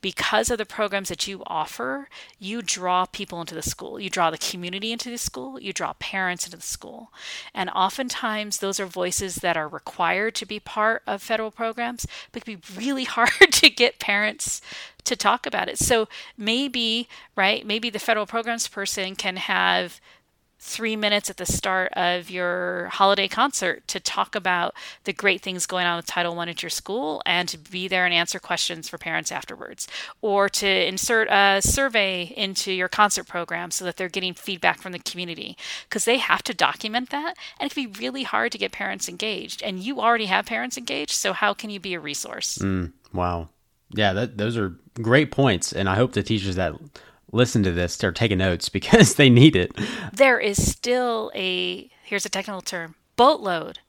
because 0.01 0.49
of 0.49 0.57
the 0.57 0.65
programs 0.65 1.09
that 1.09 1.27
you 1.27 1.43
offer, 1.45 2.09
you 2.39 2.61
draw 2.61 3.05
people 3.05 3.39
into 3.39 3.55
the 3.55 3.61
school. 3.61 3.99
You 3.99 4.09
draw 4.09 4.31
the 4.31 4.37
community 4.37 4.91
into 4.91 5.09
the 5.09 5.17
school. 5.17 5.59
You 5.59 5.73
draw 5.73 5.93
parents 5.93 6.45
into 6.45 6.57
the 6.57 6.63
school. 6.63 7.11
And 7.53 7.69
oftentimes, 7.69 8.57
those 8.57 8.79
are 8.79 8.85
voices 8.85 9.35
that 9.35 9.57
are 9.57 9.67
required 9.67 10.35
to 10.35 10.45
be 10.45 10.59
part 10.59 11.03
of 11.05 11.21
federal 11.21 11.51
programs, 11.51 12.07
but 12.31 12.41
it 12.41 12.45
can 12.45 12.55
be 12.55 12.79
really 12.79 13.03
hard 13.05 13.51
to 13.51 13.69
get 13.69 13.99
parents 13.99 14.61
to 15.03 15.15
talk 15.15 15.45
about 15.45 15.69
it. 15.69 15.77
So 15.77 16.07
maybe, 16.37 17.07
right, 17.35 17.65
maybe 17.65 17.89
the 17.89 17.99
federal 17.99 18.25
programs 18.25 18.67
person 18.67 19.15
can 19.15 19.37
have 19.37 20.01
three 20.63 20.95
minutes 20.95 21.27
at 21.27 21.37
the 21.37 21.45
start 21.45 21.91
of 21.93 22.29
your 22.29 22.87
holiday 22.89 23.27
concert 23.27 23.85
to 23.87 23.99
talk 23.99 24.35
about 24.35 24.75
the 25.05 25.11
great 25.11 25.41
things 25.41 25.65
going 25.65 25.87
on 25.87 25.97
with 25.97 26.05
Title 26.05 26.39
I 26.39 26.47
at 26.47 26.61
your 26.61 26.69
school 26.69 27.21
and 27.25 27.49
to 27.49 27.57
be 27.57 27.87
there 27.87 28.05
and 28.05 28.13
answer 28.13 28.37
questions 28.37 28.87
for 28.87 28.99
parents 28.99 29.31
afterwards. 29.31 29.87
Or 30.21 30.47
to 30.49 30.87
insert 30.87 31.27
a 31.31 31.61
survey 31.63 32.31
into 32.37 32.71
your 32.71 32.87
concert 32.87 33.27
program 33.27 33.71
so 33.71 33.83
that 33.85 33.97
they're 33.97 34.07
getting 34.07 34.35
feedback 34.35 34.79
from 34.79 34.91
the 34.91 34.99
community 34.99 35.57
because 35.89 36.05
they 36.05 36.17
have 36.17 36.43
to 36.43 36.53
document 36.53 37.09
that. 37.09 37.35
And 37.59 37.71
it 37.71 37.73
can 37.73 37.91
be 37.91 37.99
really 37.99 38.23
hard 38.23 38.51
to 38.51 38.59
get 38.59 38.71
parents 38.71 39.09
engaged. 39.09 39.63
And 39.63 39.79
you 39.79 39.99
already 39.99 40.27
have 40.27 40.45
parents 40.45 40.77
engaged, 40.77 41.13
so 41.13 41.33
how 41.33 41.55
can 41.55 41.71
you 41.71 41.79
be 41.79 41.95
a 41.95 41.99
resource? 41.99 42.59
Mm, 42.59 42.91
wow. 43.11 43.49
Yeah, 43.89 44.13
that, 44.13 44.37
those 44.37 44.57
are 44.57 44.75
great 45.01 45.31
points. 45.31 45.73
And 45.73 45.89
I 45.89 45.95
hope 45.95 46.13
the 46.13 46.21
teachers 46.21 46.55
that 46.55 46.75
listen 47.31 47.63
to 47.63 47.71
this 47.71 48.03
are 48.03 48.11
taking 48.11 48.39
notes 48.39 48.69
because 48.69 49.15
they 49.15 49.29
need 49.29 49.55
it. 49.55 49.71
There 50.13 50.39
is 50.39 50.71
still 50.71 51.31
a, 51.35 51.89
here's 52.03 52.25
a 52.25 52.29
technical 52.29 52.61
term, 52.61 52.95
boatload 53.15 53.79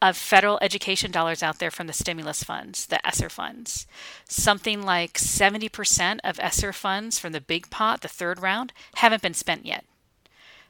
of 0.00 0.16
federal 0.16 0.58
education 0.62 1.10
dollars 1.10 1.42
out 1.42 1.58
there 1.58 1.70
from 1.70 1.88
the 1.88 1.92
stimulus 1.92 2.44
funds, 2.44 2.86
the 2.86 3.04
ESSER 3.06 3.28
funds. 3.28 3.86
Something 4.28 4.82
like 4.82 5.14
70% 5.14 6.20
of 6.22 6.38
ESSER 6.38 6.72
funds 6.72 7.18
from 7.18 7.32
the 7.32 7.40
big 7.40 7.68
pot, 7.70 8.02
the 8.02 8.08
third 8.08 8.40
round, 8.40 8.72
haven't 8.96 9.22
been 9.22 9.34
spent 9.34 9.66
yet. 9.66 9.84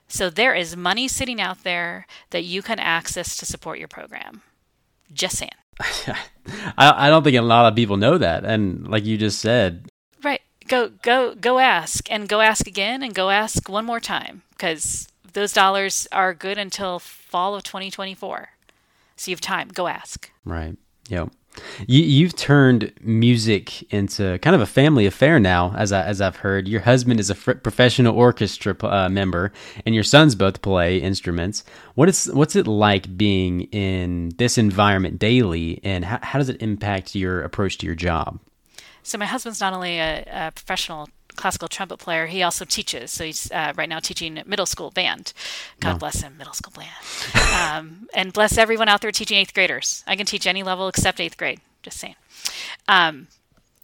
So 0.08 0.30
there 0.30 0.54
is 0.54 0.76
money 0.76 1.06
sitting 1.06 1.40
out 1.40 1.62
there 1.62 2.06
that 2.30 2.44
you 2.44 2.62
can 2.62 2.78
access 2.78 3.37
to 3.37 3.44
support 3.44 3.78
your 3.78 3.88
program. 3.88 4.42
Just 5.12 5.37
saying. 5.37 5.50
I, 6.78 7.06
I 7.06 7.11
don't 7.11 7.23
think 7.23 7.37
a 7.37 7.42
lot 7.42 7.70
of 7.70 7.76
people 7.76 7.99
know 7.99 8.16
that. 8.16 8.44
And 8.44 8.88
like 8.88 9.04
you 9.04 9.18
just 9.18 9.40
said, 9.40 9.88
go 10.68 10.90
go 11.02 11.34
go 11.34 11.58
ask 11.58 12.10
and 12.10 12.28
go 12.28 12.40
ask 12.40 12.66
again 12.66 13.02
and 13.02 13.14
go 13.14 13.30
ask 13.30 13.68
one 13.68 13.84
more 13.84 14.00
time 14.00 14.42
because 14.50 15.08
those 15.32 15.52
dollars 15.52 16.06
are 16.12 16.34
good 16.34 16.58
until 16.58 16.98
fall 16.98 17.54
of 17.54 17.62
2024 17.62 18.50
so 19.16 19.30
you 19.30 19.34
have 19.34 19.40
time 19.40 19.68
go 19.68 19.87
ask 19.87 20.30
right 20.44 20.76
yep 21.08 21.30
you, 21.87 22.02
you've 22.02 22.37
turned 22.37 22.92
music 23.00 23.82
into 23.92 24.38
kind 24.38 24.54
of 24.54 24.62
a 24.62 24.66
family 24.66 25.06
affair 25.06 25.38
now, 25.40 25.75
as 25.76 25.92
I, 25.92 26.02
as 26.02 26.20
I've 26.20 26.37
heard. 26.37 26.68
Your 26.68 26.80
husband 26.82 27.20
is 27.20 27.30
a 27.30 27.34
fr- 27.34 27.52
professional 27.52 28.16
orchestra 28.16 28.76
uh, 28.84 29.08
member, 29.08 29.52
and 29.84 29.94
your 29.94 30.04
sons 30.04 30.34
both 30.34 30.62
play 30.62 30.98
instruments. 30.98 31.64
What 31.94 32.08
is 32.08 32.30
what's 32.32 32.56
it 32.56 32.66
like 32.66 33.16
being 33.16 33.62
in 33.72 34.32
this 34.38 34.58
environment 34.58 35.18
daily, 35.18 35.80
and 35.82 36.04
how, 36.04 36.18
how 36.22 36.38
does 36.38 36.48
it 36.48 36.62
impact 36.62 37.14
your 37.14 37.42
approach 37.42 37.78
to 37.78 37.87
your 37.87 37.94
job? 37.94 38.38
So 39.08 39.16
my 39.18 39.24
husband's 39.26 39.60
not 39.60 39.72
only 39.72 39.98
a, 39.98 40.24
a 40.30 40.52
professional 40.52 41.08
classical 41.38 41.68
trumpet 41.68 41.98
player. 41.98 42.26
He 42.26 42.42
also 42.42 42.66
teaches. 42.66 43.10
So 43.10 43.24
he's 43.24 43.50
uh, 43.50 43.72
right 43.76 43.88
now 43.88 44.00
teaching 44.00 44.42
middle 44.44 44.66
school 44.66 44.90
band. 44.90 45.32
God 45.80 45.94
no. 45.94 45.98
bless 45.98 46.20
him, 46.20 46.36
middle 46.36 46.52
school 46.52 46.74
band. 46.76 47.78
um, 47.78 48.08
and 48.12 48.32
bless 48.32 48.58
everyone 48.58 48.88
out 48.88 49.00
there 49.00 49.12
teaching 49.12 49.38
eighth 49.38 49.54
graders. 49.54 50.04
I 50.06 50.16
can 50.16 50.26
teach 50.26 50.46
any 50.46 50.62
level 50.62 50.88
except 50.88 51.20
eighth 51.20 51.38
grade. 51.38 51.60
Just 51.82 51.98
saying. 51.98 52.16
Um, 52.86 53.28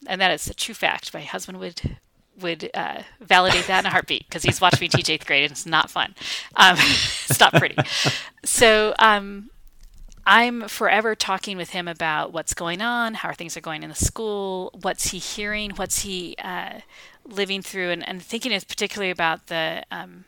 and 0.07 0.21
that 0.21 0.33
is 0.33 0.47
a 0.49 0.55
true 0.55 0.75
fact. 0.75 1.15
My 1.15 1.23
husband 1.23 1.59
would 1.59 1.97
would 2.41 2.69
uh, 2.75 3.03
validate 3.21 3.69
that 3.69 3.79
in 3.79 3.87
a 3.87 3.91
heartbeat 3.91 4.27
because 4.27 4.43
he's 4.43 4.61
watched 4.61 4.81
me 4.81 4.89
teach 4.89 5.09
eighth 5.09 5.25
grade 5.25 5.45
and 5.45 5.53
it's 5.53 5.65
not 5.65 5.89
fun. 5.89 6.17
Um, 6.57 6.77
it's 6.79 7.39
not 7.39 7.55
pretty. 7.55 7.77
So 8.45 8.93
um, 8.99 9.51
I'm 10.27 10.69
forever 10.69 11.15
talking 11.15 11.57
with 11.57 11.71
him 11.71 11.87
about 11.87 12.33
what's 12.33 12.55
going 12.55 12.81
on, 12.81 13.15
how 13.15 13.33
things 13.33 13.57
are 13.57 13.61
going 13.61 13.83
in 13.83 13.91
the 13.91 13.95
school, 13.95 14.71
what's 14.81 15.11
he 15.11 15.19
hearing, 15.19 15.73
what's 15.73 16.03
he 16.03 16.35
uh, 16.43 16.81
living 17.27 17.63
through, 17.63 17.91
and, 17.91 18.09
and 18.09 18.23
thinking 18.23 18.53
particularly 18.53 19.11
about 19.11 19.49
the 19.49 19.85
um, 19.91 20.25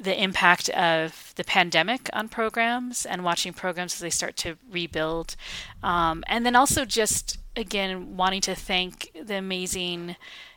the 0.00 0.22
impact 0.22 0.68
of 0.70 1.32
the 1.34 1.42
pandemic 1.42 2.08
on 2.12 2.28
programs 2.28 3.04
and 3.04 3.24
watching 3.24 3.52
programs 3.52 3.94
as 3.94 4.00
they 4.00 4.10
start 4.10 4.36
to 4.36 4.56
rebuild, 4.70 5.34
um, 5.82 6.22
and 6.28 6.46
then 6.46 6.54
also 6.54 6.84
just 6.84 7.38
again 7.56 8.16
wanting 8.16 8.40
to 8.40 8.54
thank 8.54 9.10
the 9.20 9.34
amazing 9.34 10.14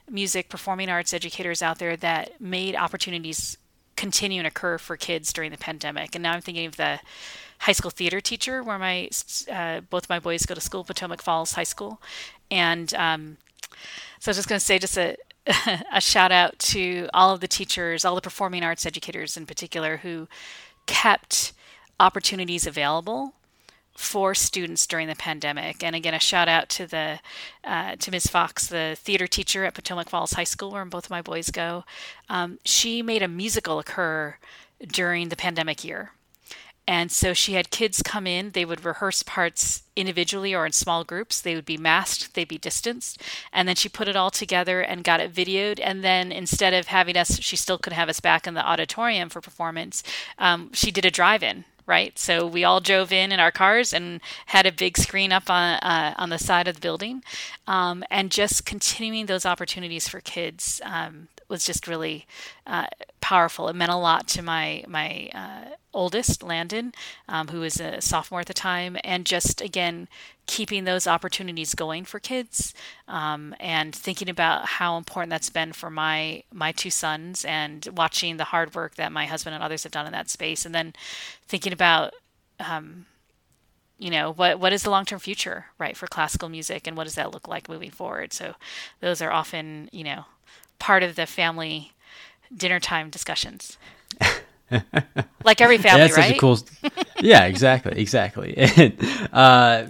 music 0.09 0.49
performing 0.49 0.89
arts 0.89 1.13
educators 1.13 1.61
out 1.63 1.79
there 1.79 1.97
that 1.97 2.39
made 2.39 2.75
opportunities 2.75 3.57
continue 3.95 4.39
and 4.39 4.47
occur 4.47 4.77
for 4.77 4.97
kids 4.97 5.31
during 5.31 5.51
the 5.51 5.57
pandemic. 5.57 6.15
And 6.15 6.23
now 6.23 6.33
I'm 6.33 6.41
thinking 6.41 6.65
of 6.65 6.75
the 6.75 6.99
high 7.61 7.71
school 7.73 7.91
theater 7.91 8.19
teacher 8.19 8.63
where 8.63 8.79
my 8.79 9.09
uh, 9.51 9.81
both 9.81 10.09
my 10.09 10.19
boys 10.19 10.45
go 10.45 10.55
to 10.55 10.61
school, 10.61 10.83
Potomac 10.83 11.21
Falls 11.21 11.53
High 11.53 11.63
School, 11.63 12.01
and 12.49 12.93
um, 12.95 13.37
so 14.19 14.29
I 14.29 14.31
was 14.31 14.37
just 14.37 14.49
going 14.49 14.59
to 14.59 14.65
say 14.65 14.79
just 14.79 14.97
a 14.97 15.15
a 15.93 16.01
shout 16.01 16.31
out 16.31 16.57
to 16.59 17.07
all 17.13 17.33
of 17.33 17.39
the 17.39 17.47
teachers, 17.47 18.05
all 18.05 18.15
the 18.15 18.21
performing 18.21 18.63
arts 18.63 18.85
educators 18.85 19.37
in 19.37 19.45
particular, 19.45 19.97
who 19.97 20.27
kept 20.85 21.53
opportunities 21.99 22.65
available 22.65 23.33
for 23.95 24.33
students 24.33 24.87
during 24.87 25.07
the 25.07 25.15
pandemic. 25.15 25.83
And 25.83 25.95
again, 25.95 26.13
a 26.13 26.19
shout 26.19 26.47
out 26.47 26.69
to 26.69 26.87
the 26.87 27.19
uh, 27.63 27.95
to 27.97 28.11
Ms. 28.11 28.27
Fox, 28.27 28.67
the 28.67 28.97
theater 28.99 29.27
teacher 29.27 29.65
at 29.65 29.75
Potomac 29.75 30.09
Falls 30.09 30.33
High 30.33 30.45
School, 30.45 30.71
where 30.71 30.85
both 30.85 31.05
of 31.05 31.11
my 31.11 31.21
boys 31.21 31.51
go. 31.51 31.83
Um, 32.27 32.57
she 32.65 33.03
made 33.03 33.21
a 33.21 33.27
musical 33.27 33.77
occur 33.77 34.37
during 34.87 35.29
the 35.29 35.35
pandemic 35.35 35.83
year. 35.83 36.11
And 36.87 37.11
so 37.11 37.33
she 37.33 37.53
had 37.53 37.69
kids 37.69 38.01
come 38.01 38.25
in, 38.27 38.51
they 38.51 38.65
would 38.65 38.83
rehearse 38.83 39.23
parts 39.23 39.83
individually 39.95 40.53
or 40.53 40.65
in 40.65 40.71
small 40.71 41.03
groups. 41.03 41.39
They 41.39 41.55
would 41.55 41.65
be 41.65 41.77
masked, 41.77 42.33
they'd 42.33 42.47
be 42.47 42.57
distanced. 42.57 43.21
And 43.53 43.67
then 43.67 43.75
she 43.75 43.87
put 43.87 44.07
it 44.07 44.15
all 44.15 44.31
together 44.31 44.81
and 44.81 45.03
got 45.03 45.19
it 45.19 45.33
videoed. 45.33 45.79
And 45.81 46.03
then 46.03 46.31
instead 46.31 46.73
of 46.73 46.87
having 46.87 47.15
us, 47.15 47.39
she 47.39 47.55
still 47.55 47.77
could 47.77 47.93
have 47.93 48.09
us 48.09 48.19
back 48.19 48.47
in 48.47 48.55
the 48.55 48.65
auditorium 48.65 49.29
for 49.29 49.41
performance, 49.41 50.03
um, 50.37 50.71
she 50.73 50.91
did 50.91 51.05
a 51.05 51.11
drive 51.11 51.43
in 51.43 51.65
right? 51.87 52.17
So 52.17 52.45
we 52.47 52.63
all 52.63 52.79
drove 52.79 53.11
in 53.11 53.31
in 53.33 53.39
our 53.39 53.51
cars 53.51 53.91
and 53.91 54.21
had 54.45 54.65
a 54.65 54.71
big 54.71 54.97
screen 54.97 55.31
up 55.31 55.49
on 55.49 55.73
uh, 55.79 56.13
on 56.17 56.29
the 56.29 56.37
side 56.37 56.67
of 56.67 56.75
the 56.75 56.81
building, 56.81 57.23
um, 57.67 58.03
and 58.09 58.31
just 58.31 58.65
continuing 58.65 59.25
those 59.25 59.45
opportunities 59.45 60.07
for 60.07 60.21
kids 60.21 60.79
um, 60.85 61.27
was 61.49 61.65
just 61.65 61.87
really 61.87 62.27
uh, 62.65 62.87
powerful. 63.19 63.67
It 63.67 63.75
meant 63.75 63.91
a 63.91 63.97
lot 63.97 64.27
to 64.29 64.41
my 64.41 64.85
my 64.87 65.29
uh, 65.33 65.75
oldest, 65.93 66.43
Landon, 66.43 66.93
um, 67.27 67.49
who 67.49 67.59
was 67.59 67.79
a 67.79 68.01
sophomore 68.01 68.41
at 68.41 68.47
the 68.47 68.53
time, 68.53 68.97
and 69.03 69.25
just 69.25 69.61
again 69.61 70.07
keeping 70.47 70.83
those 70.83 71.07
opportunities 71.07 71.75
going 71.75 72.03
for 72.05 72.19
kids, 72.19 72.73
um, 73.07 73.55
and 73.59 73.95
thinking 73.95 74.29
about 74.29 74.65
how 74.65 74.97
important 74.97 75.29
that's 75.29 75.49
been 75.49 75.73
for 75.73 75.89
my 75.89 76.43
my 76.53 76.71
two 76.71 76.89
sons, 76.89 77.45
and 77.45 77.87
watching 77.95 78.37
the 78.37 78.45
hard 78.45 78.75
work 78.75 78.95
that 78.95 79.11
my 79.11 79.25
husband 79.25 79.55
and 79.55 79.63
others 79.63 79.83
have 79.83 79.91
done 79.91 80.05
in 80.05 80.11
that 80.11 80.29
space, 80.29 80.65
and 80.65 80.75
then 80.75 80.93
thinking 81.47 81.73
about. 81.73 82.13
Um, 82.59 83.05
you 83.97 84.09
know 84.09 84.33
what 84.33 84.59
what 84.59 84.73
is 84.73 84.81
the 84.81 84.89
long 84.89 85.05
term 85.05 85.19
future 85.19 85.67
right 85.77 85.95
for 85.95 86.07
classical 86.07 86.49
music 86.49 86.87
and 86.87 86.97
what 86.97 87.03
does 87.03 87.13
that 87.13 87.31
look 87.31 87.47
like 87.47 87.69
moving 87.69 87.91
forward 87.91 88.33
so 88.33 88.55
those 88.99 89.21
are 89.21 89.31
often 89.31 89.89
you 89.91 90.03
know 90.03 90.25
part 90.79 91.03
of 91.03 91.15
the 91.15 91.27
family 91.27 91.91
dinner 92.55 92.79
time 92.79 93.09
discussions. 93.09 93.77
like 95.43 95.61
every 95.61 95.77
family, 95.77 96.01
That's 96.01 96.17
right? 96.17 96.27
Such 96.27 96.35
a 96.35 96.39
cool. 96.39 96.59
yeah, 97.21 97.45
exactly, 97.45 97.99
exactly. 97.99 98.55
And, 98.57 98.95
uh, 99.33 99.87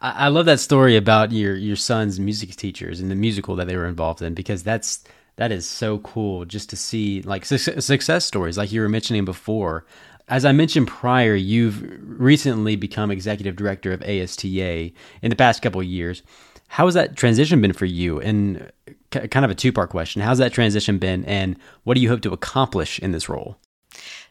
I, 0.00 0.26
I 0.26 0.28
love 0.28 0.46
that 0.46 0.60
story 0.60 0.96
about 0.96 1.32
your 1.32 1.54
your 1.56 1.76
son's 1.76 2.20
music 2.20 2.54
teachers 2.56 3.00
and 3.00 3.10
the 3.10 3.14
musical 3.14 3.56
that 3.56 3.66
they 3.66 3.76
were 3.76 3.86
involved 3.86 4.22
in 4.22 4.34
because 4.34 4.62
that's 4.62 5.04
that 5.36 5.50
is 5.50 5.68
so 5.68 5.98
cool 5.98 6.44
just 6.44 6.70
to 6.70 6.76
see 6.76 7.22
like 7.22 7.44
su- 7.44 7.58
success 7.58 8.24
stories 8.24 8.56
like 8.56 8.72
you 8.72 8.80
were 8.80 8.88
mentioning 8.88 9.24
before. 9.24 9.86
As 10.26 10.46
I 10.46 10.52
mentioned 10.52 10.88
prior, 10.88 11.34
you've 11.34 11.84
recently 12.02 12.76
become 12.76 13.10
executive 13.10 13.56
director 13.56 13.92
of 13.92 14.02
ASTA 14.02 14.90
in 15.20 15.28
the 15.30 15.36
past 15.36 15.60
couple 15.60 15.82
of 15.82 15.86
years. 15.86 16.22
How 16.68 16.86
has 16.86 16.94
that 16.94 17.14
transition 17.14 17.60
been 17.60 17.74
for 17.74 17.84
you? 17.84 18.20
And 18.20 18.72
kind 19.10 19.44
of 19.44 19.50
a 19.50 19.54
two 19.54 19.72
part 19.72 19.90
question. 19.90 20.22
How's 20.22 20.38
that 20.38 20.52
transition 20.52 20.98
been, 20.98 21.24
and 21.24 21.56
what 21.84 21.94
do 21.94 22.00
you 22.00 22.08
hope 22.08 22.22
to 22.22 22.32
accomplish 22.32 22.98
in 22.98 23.12
this 23.12 23.28
role? 23.28 23.58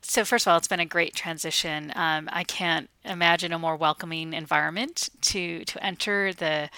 So, 0.01 0.25
first 0.25 0.46
of 0.46 0.51
all, 0.51 0.58
it's 0.58 0.67
been 0.67 0.79
a 0.79 0.86
great 0.86 1.15
transition. 1.15 1.91
Um, 1.96 2.29
I 2.32 2.43
can't 2.43 2.89
imagine 3.05 3.51
a 3.51 3.60
more 3.60 3.75
welcoming 3.75 4.34
environment 4.34 5.10
to 5.22 5.63
to 5.65 5.84
enter. 5.84 6.34
The 6.34 6.70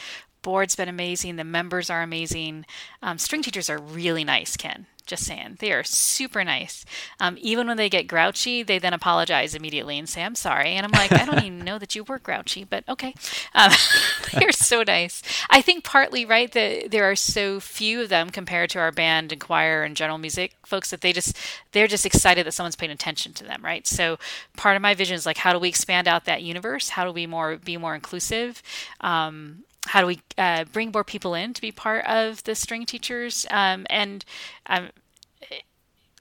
board's 0.42 0.75
been 0.75 0.89
amazing. 0.89 1.38
The 1.38 1.44
members 1.44 1.89
are 1.89 2.04
amazing. 2.04 2.65
Um, 3.01 3.18
string 3.18 3.42
teachers 3.42 3.70
are 3.70 3.80
really 3.80 4.24
nice, 4.24 4.56
Ken. 4.56 4.86
Just 5.06 5.26
saying, 5.26 5.58
they 5.60 5.72
are 5.72 5.84
super 5.84 6.44
nice. 6.44 6.86
Um, 7.20 7.38
even 7.40 7.68
when 7.68 7.78
they 7.78 7.90
get 7.90 8.08
grouchy, 8.08 8.64
they 8.64 8.80
then 8.80 8.94
apologize 8.94 9.54
immediately 9.54 9.98
and 10.00 10.10
say, 10.10 10.24
"I'm 10.24 10.36
sorry." 10.36 10.70
And 10.72 10.86
I'm 10.86 10.92
like, 10.92 11.12
I 11.12 11.26
don't 11.26 11.44
even 11.44 11.60
know 11.60 11.78
that 11.78 11.96
you 11.96 12.04
were 12.04 12.20
grouchy, 12.20 12.64
but 12.64 12.84
okay. 12.90 13.14
Um, 13.54 13.72
they're 14.34 14.52
so 14.52 14.84
nice. 14.84 15.22
I 15.50 15.62
think 15.62 15.84
partly 15.84 16.26
right 16.26 16.52
that 16.52 16.92
there 16.92 17.10
are 17.10 17.16
so 17.16 17.60
few 17.60 18.02
of 18.02 18.10
them 18.10 18.30
compared 18.30 18.70
to 18.72 18.80
our 18.80 18.92
band 18.92 19.32
and 19.32 19.42
choir 19.42 19.84
and 19.84 19.96
general 19.96 20.18
music 20.18 20.56
folks 20.66 20.90
that 20.90 21.02
they 21.02 21.14
just 21.14 21.38
they're 21.72 21.88
just 21.88 22.06
excited 22.06 22.46
that 22.46 22.54
someone's 22.54 22.76
paying 22.76 22.92
attention 22.92 23.34
to 23.34 23.44
them, 23.44 23.64
right? 23.64 23.86
So 23.86 24.18
part 24.58 24.76
of 24.76 24.82
my 24.82 24.94
vision 24.94 25.16
is 25.16 25.26
like, 25.26 25.38
how 25.38 25.54
do 25.54 25.60
we 25.60 25.70
expand 25.70 26.08
out 26.08 26.26
that 26.26 26.42
universe? 26.44 26.90
How 26.90 27.06
do 27.06 27.12
we 27.12 27.28
more 27.28 27.58
be 27.58 27.78
more 27.78 27.96
inclusive? 27.96 28.62
Um, 29.02 29.64
how 29.86 30.01
do 30.01 30.08
we 30.08 30.22
uh, 30.38 30.65
bring 30.65 30.92
more 30.92 31.04
people 31.04 31.34
in 31.34 31.54
to 31.54 31.62
be 31.62 31.72
part 31.72 32.06
of 32.06 32.44
the 32.44 32.56
string 32.56 32.86
teachers? 32.86 33.46
Um, 33.50 33.86
and 33.89 34.25
um, 34.68 34.89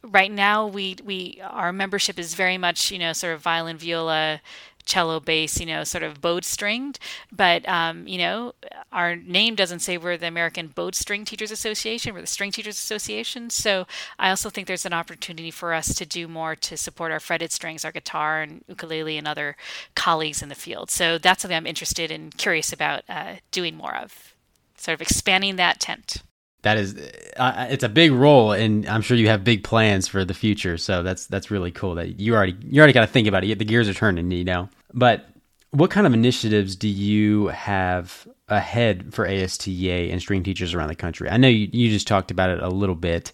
right 0.03 0.31
now 0.31 0.67
we 0.67 0.97
we 1.05 1.41
our 1.43 1.73
membership 1.73 2.19
is 2.19 2.35
very 2.35 2.59
much 2.59 2.91
you 2.91 2.99
know 2.99 3.13
sort 3.13 3.35
of 3.35 3.41
violin, 3.41 3.77
viola, 3.77 4.41
cello 4.85 5.21
bass, 5.21 5.59
you 5.61 5.67
know, 5.67 5.85
sort 5.85 6.03
of 6.03 6.21
bowed 6.21 6.45
stringed. 6.45 6.99
But, 7.33 7.67
um, 7.69 8.07
you 8.07 8.19
know, 8.19 8.55
our 8.93 9.17
name 9.17 9.55
doesn't 9.55 9.81
say 9.81 9.97
we're 9.97 10.17
the 10.17 10.27
American 10.27 10.69
Bowed 10.69 10.95
String 10.95 11.25
Teachers 11.25 11.51
Association, 11.51 12.15
we're 12.15 12.21
the 12.21 12.27
String 12.27 12.53
Teachers 12.53 12.77
Association. 12.77 13.51
So 13.51 13.87
I 14.19 14.31
also 14.31 14.51
think 14.51 14.67
there's 14.67 14.87
an 14.87 14.93
opportunity 14.93 15.51
for 15.51 15.73
us 15.75 15.95
to 15.95 16.07
do 16.07 16.29
more 16.29 16.55
to 16.57 16.77
support 16.77 17.13
our 17.13 17.21
fretted 17.21 17.53
strings, 17.53 17.85
our 17.85 17.93
guitar 17.93 18.43
and 18.43 18.65
ukulele 18.69 19.19
and 19.19 19.27
other 19.27 19.57
colleagues 19.95 20.43
in 20.43 20.49
the 20.49 20.55
field. 20.55 20.91
So 20.91 21.19
that's 21.19 21.43
something 21.43 21.57
I'm 21.57 21.67
interested 21.67 22.11
and 22.11 22.37
curious 22.37 22.73
about 22.73 23.03
uh, 23.09 23.37
doing 23.51 23.77
more 23.77 23.97
of, 23.97 24.35
sort 24.77 24.95
of 24.95 25.03
expanding 25.03 25.57
that 25.57 25.81
tent 25.81 26.23
that 26.65 26.77
is 26.77 26.97
uh, 27.37 27.67
it's 27.71 27.85
a 27.85 27.89
big 27.89 28.11
role 28.11 28.53
and 28.53 28.87
i'm 28.87 29.03
sure 29.03 29.17
you 29.17 29.29
have 29.29 29.45
big 29.45 29.63
plans 29.63 30.09
for 30.09 30.25
the 30.25 30.35
future. 30.35 30.77
So 30.77 31.03
that's 31.03 31.27
that's 31.27 31.51
really 31.51 31.71
cool 31.71 31.95
that 31.95 32.19
you 32.21 32.35
already 32.35 32.57
you 32.63 32.81
already 32.81 32.93
got 32.93 33.03
to 33.03 33.13
think 33.13 33.29
about 33.29 33.45
it. 33.45 33.59
The 33.59 33.65
gears 33.65 33.89
are 33.89 33.95
turning 33.95 34.31
you 34.31 34.45
know? 34.45 34.69
But 34.93 35.27
what 35.71 35.91
kind 35.91 36.07
of 36.07 36.15
initiatives 36.15 36.77
do 36.77 36.89
you 36.89 37.49
have 37.49 38.29
ahead 38.49 39.13
for 39.13 39.27
asta 39.27 39.71
and 39.71 40.21
string 40.21 40.43
teachers 40.43 40.73
around 40.73 40.89
the 40.89 40.95
country? 40.95 41.29
I 41.29 41.37
know 41.37 41.49
you, 41.49 41.69
you 41.73 41.91
just 41.91 42.07
talked 42.07 42.31
about 42.31 42.51
it 42.51 42.63
a 42.63 42.69
little 42.69 42.95
bit. 42.95 43.33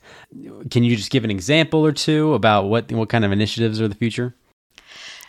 Can 0.71 0.85
you 0.85 0.97
just 0.97 1.11
give 1.11 1.25
an 1.25 1.31
example 1.31 1.85
or 1.85 1.93
two 1.93 2.35
about 2.35 2.65
what 2.65 2.91
what 2.93 3.09
kind 3.09 3.25
of 3.25 3.33
initiatives 3.33 3.81
are 3.81 3.89
the 3.89 3.95
future? 3.95 4.35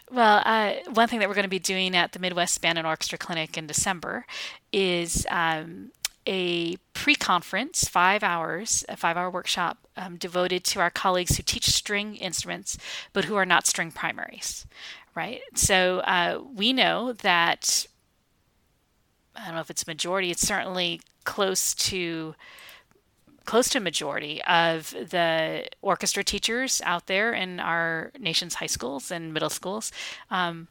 Well, 0.10 0.41
uh, 0.46 0.74
one 0.93 1.08
thing 1.08 1.20
that 1.20 1.29
we're 1.29 1.36
going 1.36 1.43
to 1.43 1.50
be 1.50 1.60
doing 1.60 1.96
at 1.96 2.12
the 2.12 2.20
Midwest 2.20 2.62
Band 2.62 2.77
and 2.77 2.86
Orchestra 2.86 3.17
Clinic 3.17 3.58
in 3.58 3.65
December 3.65 4.25
is 4.74 5.25
um, 5.29 5.91
a 6.25 6.78
pre 6.94 7.16
conference, 7.16 7.86
five 7.86 8.24
hours, 8.24 8.86
a 8.88 8.96
five 8.96 9.18
hour 9.18 9.30
workshop 9.30 9.78
um, 9.98 10.18
devoted 10.18 10.63
to 10.66 10.80
our 10.80 10.90
colleagues 10.90 11.38
who 11.38 11.44
teach 11.44 11.68
string 11.68 12.16
instruments 12.16 12.78
but 13.13 13.25
who 13.25 13.36
are 13.36 13.46
not 13.46 13.68
string 13.68 13.92
primaries, 13.92 14.66
right? 15.16 15.42
So 15.56 16.00
uh, 16.00 16.42
we 16.56 16.74
know 16.74 17.13
that, 17.13 17.86
I 19.36 19.46
don't 19.46 19.56
know 19.56 19.62
if 19.62 19.70
it's 19.70 19.88
majority, 19.88 20.32
it's 20.32 20.48
certainly 20.48 21.01
close 21.24 21.74
to 21.75 22.36
close 23.46 23.70
to 23.70 23.80
a 23.80 23.82
majority 23.82 24.42
of 24.44 24.92
the 24.92 25.68
orchestra 25.82 26.24
teachers 26.24 26.80
out 26.86 27.08
there 27.08 27.34
in 27.34 27.60
our 27.60 28.12
nation's 28.20 28.54
high 28.56 28.68
schools 28.68 29.10
and 29.10 29.34
middle 29.34 29.50
schools 29.50 29.92
um, 30.30 30.68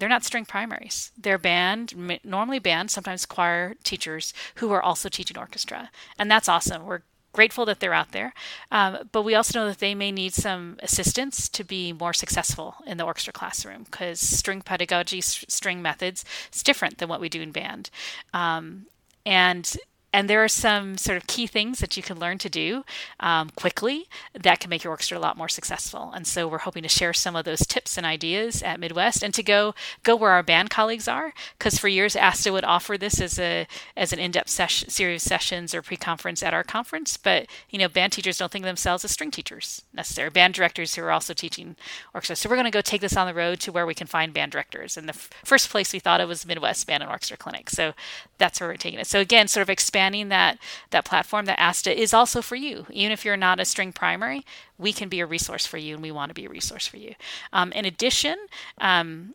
they're 0.00 0.08
not 0.08 0.24
string 0.24 0.44
primaries. 0.44 1.12
They're 1.16 1.38
band, 1.38 2.20
normally 2.24 2.58
band, 2.58 2.90
sometimes 2.90 3.26
choir 3.26 3.74
teachers 3.84 4.32
who 4.56 4.72
are 4.72 4.82
also 4.82 5.08
teaching 5.08 5.38
orchestra. 5.38 5.90
And 6.18 6.30
that's 6.30 6.48
awesome. 6.48 6.84
We're 6.84 7.02
grateful 7.32 7.64
that 7.66 7.80
they're 7.80 7.94
out 7.94 8.12
there. 8.12 8.34
Um, 8.72 9.08
but 9.12 9.22
we 9.22 9.34
also 9.34 9.58
know 9.58 9.68
that 9.68 9.78
they 9.78 9.94
may 9.94 10.10
need 10.10 10.34
some 10.34 10.78
assistance 10.82 11.48
to 11.50 11.62
be 11.62 11.92
more 11.92 12.12
successful 12.12 12.76
in 12.86 12.96
the 12.96 13.04
orchestra 13.04 13.32
classroom 13.32 13.84
because 13.84 14.20
string 14.20 14.62
pedagogy, 14.62 15.20
string 15.20 15.80
methods, 15.82 16.24
is 16.52 16.62
different 16.62 16.98
than 16.98 17.08
what 17.08 17.20
we 17.20 17.28
do 17.28 17.40
in 17.40 17.52
band. 17.52 17.90
Um, 18.32 18.86
and 19.24 19.76
and 20.12 20.28
there 20.28 20.42
are 20.42 20.48
some 20.48 20.96
sort 20.96 21.16
of 21.16 21.26
key 21.26 21.46
things 21.46 21.78
that 21.78 21.96
you 21.96 22.02
can 22.02 22.18
learn 22.18 22.38
to 22.38 22.48
do 22.48 22.84
um, 23.20 23.50
quickly 23.50 24.08
that 24.32 24.58
can 24.58 24.68
make 24.68 24.82
your 24.82 24.92
orchestra 24.92 25.16
a 25.16 25.20
lot 25.20 25.36
more 25.36 25.48
successful. 25.48 26.10
And 26.14 26.26
so 26.26 26.48
we're 26.48 26.58
hoping 26.58 26.82
to 26.82 26.88
share 26.88 27.12
some 27.12 27.36
of 27.36 27.44
those 27.44 27.60
tips 27.60 27.96
and 27.96 28.04
ideas 28.04 28.62
at 28.62 28.80
Midwest 28.80 29.22
and 29.22 29.32
to 29.34 29.42
go 29.42 29.74
go 30.02 30.16
where 30.16 30.32
our 30.32 30.42
band 30.42 30.70
colleagues 30.70 31.06
are. 31.06 31.32
Because 31.58 31.78
for 31.78 31.88
years, 31.88 32.16
ASTA 32.16 32.52
would 32.52 32.64
offer 32.64 32.98
this 32.98 33.20
as 33.20 33.38
a 33.38 33.66
as 33.96 34.12
an 34.12 34.18
in-depth 34.18 34.50
series 34.50 35.22
of 35.22 35.28
sessions 35.28 35.74
or 35.74 35.82
pre-conference 35.82 36.42
at 36.42 36.54
our 36.54 36.64
conference. 36.64 37.16
But 37.16 37.46
you 37.68 37.78
know, 37.78 37.88
band 37.88 38.12
teachers 38.12 38.38
don't 38.38 38.50
think 38.50 38.64
of 38.64 38.68
themselves 38.68 39.04
as 39.04 39.12
string 39.12 39.30
teachers 39.30 39.82
necessarily. 39.92 40.32
Band 40.32 40.54
directors 40.54 40.94
who 40.94 41.02
are 41.02 41.12
also 41.12 41.34
teaching 41.34 41.76
orchestra. 42.14 42.36
So 42.36 42.48
we're 42.48 42.56
going 42.56 42.64
to 42.64 42.70
go 42.70 42.80
take 42.80 43.00
this 43.00 43.16
on 43.16 43.26
the 43.26 43.34
road 43.34 43.60
to 43.60 43.72
where 43.72 43.86
we 43.86 43.94
can 43.94 44.06
find 44.06 44.32
band 44.32 44.52
directors. 44.52 44.96
And 44.96 45.08
the 45.08 45.14
f- 45.14 45.30
first 45.44 45.70
place 45.70 45.92
we 45.92 46.00
thought 46.00 46.20
of 46.20 46.28
was 46.28 46.44
Midwest 46.44 46.86
Band 46.86 47.02
and 47.02 47.12
Orchestra 47.12 47.36
Clinic. 47.36 47.70
So 47.70 47.92
that's 48.38 48.60
where 48.60 48.68
we're 48.68 48.76
taking 48.76 48.98
it. 48.98 49.06
So 49.06 49.20
again, 49.20 49.46
sort 49.46 49.62
of 49.62 49.70
expand 49.70 49.99
expanding 50.00 50.28
that 50.30 50.58
that 50.90 51.04
platform 51.04 51.44
that 51.44 51.60
ASTA 51.60 51.98
is 51.98 52.14
also 52.14 52.40
for 52.40 52.56
you. 52.56 52.86
Even 52.90 53.12
if 53.12 53.24
you're 53.24 53.36
not 53.36 53.60
a 53.60 53.64
string 53.64 53.92
primary, 53.92 54.44
we 54.78 54.92
can 54.92 55.08
be 55.10 55.20
a 55.20 55.26
resource 55.26 55.66
for 55.66 55.76
you, 55.76 55.94
and 55.94 56.02
we 56.02 56.10
want 56.10 56.30
to 56.30 56.34
be 56.34 56.46
a 56.46 56.48
resource 56.48 56.86
for 56.86 56.96
you. 56.96 57.14
Um, 57.52 57.70
in 57.72 57.84
addition, 57.84 58.36
um, 58.80 59.34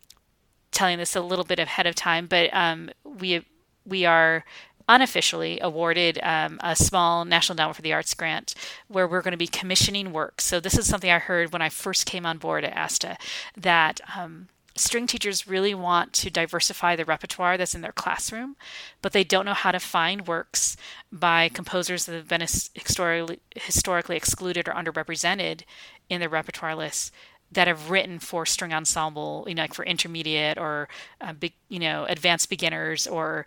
telling 0.72 0.98
this 0.98 1.16
a 1.16 1.22
little 1.22 1.46
bit 1.46 1.60
ahead 1.60 1.86
of 1.86 1.94
time, 1.94 2.26
but 2.26 2.50
um, 2.52 2.90
we 3.04 3.46
we 3.86 4.06
are 4.06 4.44
unofficially 4.88 5.60
awarded 5.62 6.20
um, 6.24 6.60
a 6.64 6.76
small 6.76 7.26
National 7.26 7.54
Endowment 7.54 7.76
for 7.76 7.82
the 7.82 7.94
Arts 7.94 8.14
grant 8.16 8.56
where 8.88 9.08
we're 9.08 9.22
going 9.22 9.32
to 9.32 9.38
be 9.38 9.48
commissioning 9.48 10.14
work. 10.14 10.42
So 10.42 10.60
this 10.60 10.78
is 10.78 10.88
something 10.88 11.12
I 11.12 11.20
heard 11.20 11.52
when 11.52 11.62
I 11.62 11.70
first 11.70 12.06
came 12.06 12.26
on 12.26 12.38
board 12.38 12.64
at 12.64 12.74
ASTA 12.74 13.18
that 13.58 14.00
um, 14.16 14.48
string 14.76 15.08
teachers 15.08 15.48
really 15.48 15.74
want 15.74 16.12
to 16.14 16.30
diversify 16.30 16.96
the 16.96 17.06
repertoire 17.06 17.58
that's 17.58 17.76
in 17.76 17.82
their 17.82 17.94
classroom, 17.94 18.56
but 19.02 19.14
they 19.14 19.24
don't 19.24 19.46
know 19.46 19.54
how 19.54 19.72
to 19.72 19.80
find 19.80 20.28
works 20.28 20.76
by 21.12 21.50
composers 21.50 22.06
that 22.06 22.16
have 22.16 22.28
been 22.28 22.42
historically, 22.42 23.40
historically 23.56 24.18
excluded 24.18 24.68
or 24.68 24.74
underrepresented 24.74 25.62
in 26.10 26.20
their 26.20 26.30
repertoire 26.30 26.76
list 26.76 27.12
that 27.52 27.68
have 27.68 27.90
written 27.90 28.20
for 28.20 28.46
string 28.46 28.74
ensemble, 28.74 29.46
you 29.48 29.56
know, 29.56 29.62
like 29.62 29.74
for 29.74 29.86
intermediate 29.86 30.58
or 30.58 30.90
uh, 31.22 31.34
you 31.70 31.80
know, 31.80 32.06
advanced 32.10 32.50
beginners 32.50 33.08
or, 33.08 33.46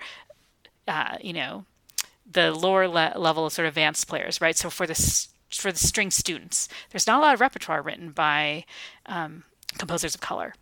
uh, 0.87 1.17
you 1.21 1.33
know, 1.33 1.65
the 2.31 2.53
lower 2.53 2.89
le- 2.89 3.15
level 3.17 3.49
sort 3.51 3.67
of 3.67 3.73
advanced 3.73 4.09
players, 4.09 4.41
right? 4.41 4.57
So 4.57 4.71
for 4.71 4.87
the 4.87 4.95
for 5.51 5.73
the 5.73 5.79
string 5.79 6.11
students, 6.11 6.69
there's 6.91 7.07
not 7.07 7.19
a 7.19 7.23
lot 7.23 7.35
of 7.35 7.41
repertoire 7.41 7.83
written 7.83 8.11
by 8.11 8.65
um, 9.07 9.45
composers 9.79 10.15
of 10.15 10.21
color. 10.21 10.55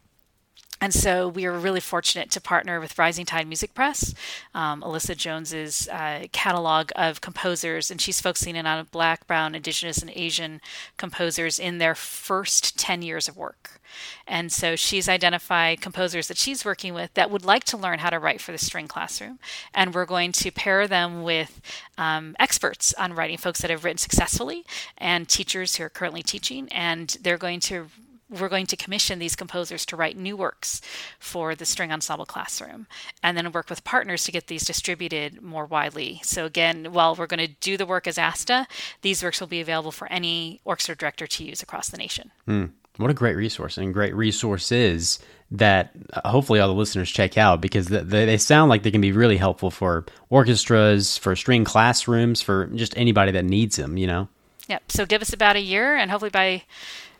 And 0.80 0.92
so 0.92 1.28
we 1.28 1.46
were 1.46 1.58
really 1.58 1.80
fortunate 1.80 2.30
to 2.32 2.40
partner 2.40 2.80
with 2.80 2.98
Rising 2.98 3.24
Tide 3.24 3.46
Music 3.46 3.74
Press, 3.74 4.14
um, 4.54 4.82
Alyssa 4.82 5.16
Jones's 5.16 5.88
uh, 5.88 6.26
catalog 6.32 6.90
of 6.94 7.20
composers, 7.20 7.90
and 7.90 8.00
she's 8.00 8.20
focusing 8.20 8.56
in 8.56 8.66
on 8.66 8.86
Black, 8.90 9.26
Brown, 9.26 9.54
Indigenous, 9.54 9.98
and 9.98 10.10
Asian 10.14 10.60
composers 10.98 11.58
in 11.58 11.78
their 11.78 11.94
first 11.94 12.78
10 12.78 13.02
years 13.02 13.26
of 13.26 13.36
work. 13.36 13.80
And 14.26 14.52
so 14.52 14.76
she's 14.76 15.08
identified 15.08 15.80
composers 15.80 16.28
that 16.28 16.36
she's 16.36 16.64
working 16.64 16.92
with 16.92 17.14
that 17.14 17.30
would 17.30 17.44
like 17.44 17.64
to 17.64 17.76
learn 17.76 18.00
how 18.00 18.10
to 18.10 18.18
write 18.18 18.40
for 18.40 18.52
the 18.52 18.58
string 18.58 18.88
classroom. 18.88 19.38
And 19.74 19.94
we're 19.94 20.04
going 20.04 20.32
to 20.32 20.50
pair 20.50 20.86
them 20.86 21.22
with 21.22 21.60
um, 21.96 22.36
experts 22.38 22.92
on 22.94 23.14
writing, 23.14 23.38
folks 23.38 23.60
that 23.60 23.70
have 23.70 23.84
written 23.84 23.98
successfully, 23.98 24.64
and 24.98 25.28
teachers 25.28 25.76
who 25.76 25.84
are 25.84 25.88
currently 25.88 26.22
teaching. 26.22 26.68
And 26.70 27.16
they're 27.22 27.38
going 27.38 27.60
to 27.60 27.86
we're 28.28 28.48
going 28.48 28.66
to 28.66 28.76
commission 28.76 29.18
these 29.18 29.36
composers 29.36 29.86
to 29.86 29.96
write 29.96 30.16
new 30.16 30.36
works 30.36 30.80
for 31.18 31.54
the 31.54 31.64
string 31.64 31.92
ensemble 31.92 32.26
classroom 32.26 32.86
and 33.22 33.36
then 33.36 33.52
work 33.52 33.70
with 33.70 33.84
partners 33.84 34.24
to 34.24 34.32
get 34.32 34.48
these 34.48 34.64
distributed 34.64 35.40
more 35.42 35.66
widely. 35.66 36.20
So, 36.22 36.44
again, 36.44 36.92
while 36.92 37.14
we're 37.14 37.26
going 37.26 37.46
to 37.46 37.54
do 37.60 37.76
the 37.76 37.86
work 37.86 38.06
as 38.06 38.18
ASTA, 38.18 38.66
these 39.02 39.22
works 39.22 39.40
will 39.40 39.46
be 39.46 39.60
available 39.60 39.92
for 39.92 40.10
any 40.10 40.60
orchestra 40.64 40.96
director 40.96 41.26
to 41.26 41.44
use 41.44 41.62
across 41.62 41.88
the 41.88 41.96
nation. 41.96 42.32
Mm, 42.48 42.70
what 42.96 43.10
a 43.10 43.14
great 43.14 43.36
resource 43.36 43.78
and 43.78 43.94
great 43.94 44.14
resources 44.14 45.18
that 45.50 45.92
uh, 46.12 46.28
hopefully 46.28 46.58
all 46.58 46.68
the 46.68 46.74
listeners 46.74 47.10
check 47.10 47.38
out 47.38 47.60
because 47.60 47.86
they 47.86 48.36
sound 48.36 48.68
like 48.68 48.82
they 48.82 48.90
can 48.90 49.00
be 49.00 49.12
really 49.12 49.36
helpful 49.36 49.70
for 49.70 50.04
orchestras, 50.28 51.16
for 51.16 51.36
string 51.36 51.64
classrooms, 51.64 52.42
for 52.42 52.66
just 52.66 52.96
anybody 52.96 53.30
that 53.30 53.44
needs 53.44 53.76
them, 53.76 53.96
you 53.96 54.08
know? 54.08 54.28
Yep. 54.68 54.90
So 54.90 55.06
give 55.06 55.22
us 55.22 55.32
about 55.32 55.54
a 55.54 55.60
year, 55.60 55.96
and 55.96 56.10
hopefully 56.10 56.30
by 56.30 56.64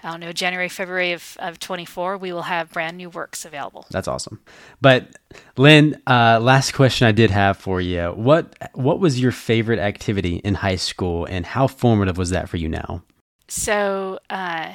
I 0.06 0.12
don't 0.12 0.20
know, 0.20 0.32
January, 0.32 0.68
February 0.68 1.12
of, 1.12 1.36
of 1.40 1.58
24, 1.58 2.16
we 2.16 2.32
will 2.32 2.42
have 2.42 2.72
brand 2.72 2.96
new 2.96 3.10
works 3.10 3.44
available. 3.44 3.86
That's 3.90 4.06
awesome. 4.06 4.40
But 4.80 5.08
Lynn, 5.56 6.00
uh, 6.06 6.38
last 6.40 6.74
question 6.74 7.08
I 7.08 7.12
did 7.12 7.32
have 7.32 7.56
for 7.56 7.80
you. 7.80 8.10
What 8.10 8.54
what 8.74 9.00
was 9.00 9.20
your 9.20 9.32
favorite 9.32 9.80
activity 9.80 10.36
in 10.36 10.54
high 10.54 10.76
school 10.76 11.26
and 11.26 11.44
how 11.44 11.66
formative 11.66 12.16
was 12.16 12.30
that 12.30 12.48
for 12.48 12.56
you 12.56 12.68
now? 12.68 13.02
So 13.48 14.20
uh, 14.30 14.72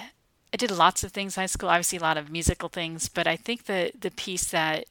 I 0.54 0.58
did 0.58 0.70
lots 0.70 1.04
of 1.06 1.14
things 1.14 1.38
in 1.38 1.42
high 1.42 1.48
school, 1.48 1.70
obviously 1.70 1.98
a 1.98 2.02
lot 2.02 2.18
of 2.18 2.30
musical 2.30 2.68
things, 2.68 3.08
but 3.08 3.26
I 3.26 3.38
think 3.38 3.66
the, 3.66 3.92
the 3.98 4.12
piece 4.12 4.52
that 4.52 4.86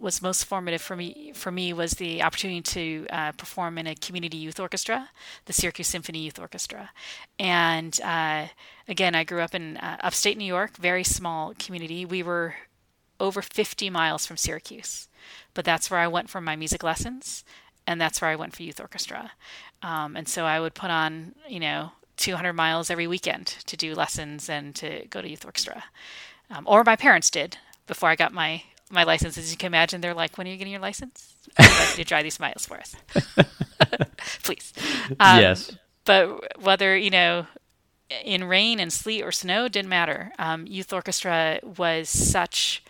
was 0.00 0.22
most 0.22 0.44
formative 0.44 0.80
for 0.80 0.96
me 0.96 1.32
for 1.34 1.50
me 1.50 1.72
was 1.72 1.92
the 1.92 2.22
opportunity 2.22 2.60
to 2.62 3.06
uh, 3.10 3.32
perform 3.32 3.78
in 3.78 3.86
a 3.86 3.94
community 3.94 4.36
youth 4.36 4.60
orchestra, 4.60 5.10
the 5.46 5.52
Syracuse 5.52 5.88
Symphony 5.88 6.20
Youth 6.20 6.38
Orchestra, 6.38 6.90
and 7.38 8.00
uh, 8.02 8.46
again, 8.86 9.14
I 9.14 9.24
grew 9.24 9.40
up 9.40 9.54
in 9.54 9.76
uh, 9.76 9.98
upstate 10.00 10.38
New 10.38 10.44
York, 10.44 10.76
very 10.76 11.04
small 11.04 11.54
community. 11.58 12.04
We 12.04 12.22
were 12.22 12.54
over 13.20 13.42
50 13.42 13.90
miles 13.90 14.26
from 14.26 14.36
Syracuse, 14.36 15.08
but 15.54 15.64
that's 15.64 15.90
where 15.90 16.00
I 16.00 16.06
went 16.06 16.30
for 16.30 16.40
my 16.40 16.56
music 16.56 16.82
lessons, 16.82 17.44
and 17.86 18.00
that's 18.00 18.20
where 18.20 18.30
I 18.30 18.36
went 18.36 18.54
for 18.54 18.62
youth 18.62 18.80
orchestra, 18.80 19.32
um, 19.82 20.16
and 20.16 20.28
so 20.28 20.44
I 20.44 20.60
would 20.60 20.74
put 20.74 20.90
on, 20.90 21.34
you 21.48 21.60
know, 21.60 21.92
200 22.16 22.52
miles 22.52 22.90
every 22.90 23.06
weekend 23.06 23.46
to 23.46 23.76
do 23.76 23.94
lessons 23.94 24.48
and 24.48 24.74
to 24.76 25.06
go 25.08 25.22
to 25.22 25.28
youth 25.28 25.44
orchestra, 25.44 25.84
um, 26.50 26.64
or 26.66 26.84
my 26.84 26.96
parents 26.96 27.30
did 27.30 27.58
before 27.86 28.08
I 28.08 28.16
got 28.16 28.32
my 28.32 28.62
my 28.90 29.04
license. 29.04 29.38
As 29.38 29.50
you 29.50 29.56
can 29.56 29.68
imagine, 29.68 30.00
they're 30.00 30.14
like, 30.14 30.38
"When 30.38 30.46
are 30.46 30.50
you 30.50 30.56
getting 30.56 30.72
your 30.72 30.82
license? 30.82 31.34
Like 31.58 31.90
you 31.98 32.04
to 32.04 32.04
drive 32.04 32.24
these 32.24 32.38
miles 32.40 32.66
for 32.66 32.78
us, 32.78 32.94
please." 34.42 34.72
Um, 35.18 35.40
yes. 35.40 35.76
But 36.04 36.62
whether 36.62 36.96
you 36.96 37.10
know 37.10 37.46
in 38.24 38.44
rain 38.44 38.80
and 38.80 38.92
sleet 38.92 39.22
or 39.22 39.32
snow 39.32 39.68
didn't 39.68 39.88
matter. 39.88 40.32
Um, 40.38 40.66
youth 40.66 40.92
orchestra 40.92 41.60
was 41.62 42.08
such 42.08 42.82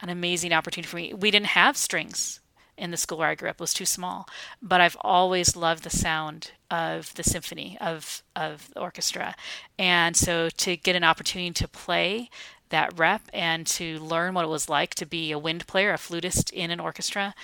an 0.00 0.08
amazing 0.08 0.52
opportunity 0.52 0.88
for 0.88 0.96
me. 0.96 1.14
We 1.14 1.30
didn't 1.30 1.46
have 1.48 1.76
strings 1.76 2.40
in 2.76 2.90
the 2.90 2.98
school 2.98 3.18
where 3.18 3.28
I 3.28 3.34
grew 3.34 3.48
up; 3.48 3.56
it 3.56 3.60
was 3.60 3.72
too 3.72 3.86
small. 3.86 4.28
But 4.60 4.80
I've 4.80 4.96
always 5.00 5.56
loved 5.56 5.84
the 5.84 5.90
sound 5.90 6.52
of 6.70 7.14
the 7.14 7.22
symphony 7.22 7.78
of 7.80 8.22
of 8.34 8.68
the 8.74 8.80
orchestra, 8.80 9.34
and 9.78 10.16
so 10.16 10.50
to 10.50 10.76
get 10.76 10.96
an 10.96 11.04
opportunity 11.04 11.52
to 11.52 11.68
play 11.68 12.28
that 12.70 12.98
rep 12.98 13.22
and 13.32 13.66
to 13.66 13.98
learn 13.98 14.34
what 14.34 14.44
it 14.44 14.48
was 14.48 14.68
like 14.68 14.94
to 14.96 15.06
be 15.06 15.32
a 15.32 15.38
wind 15.38 15.66
player, 15.66 15.92
a 15.92 15.98
flutist 15.98 16.50
in 16.50 16.70
an 16.70 16.80
orchestra. 16.80 17.34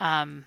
Um, 0.00 0.46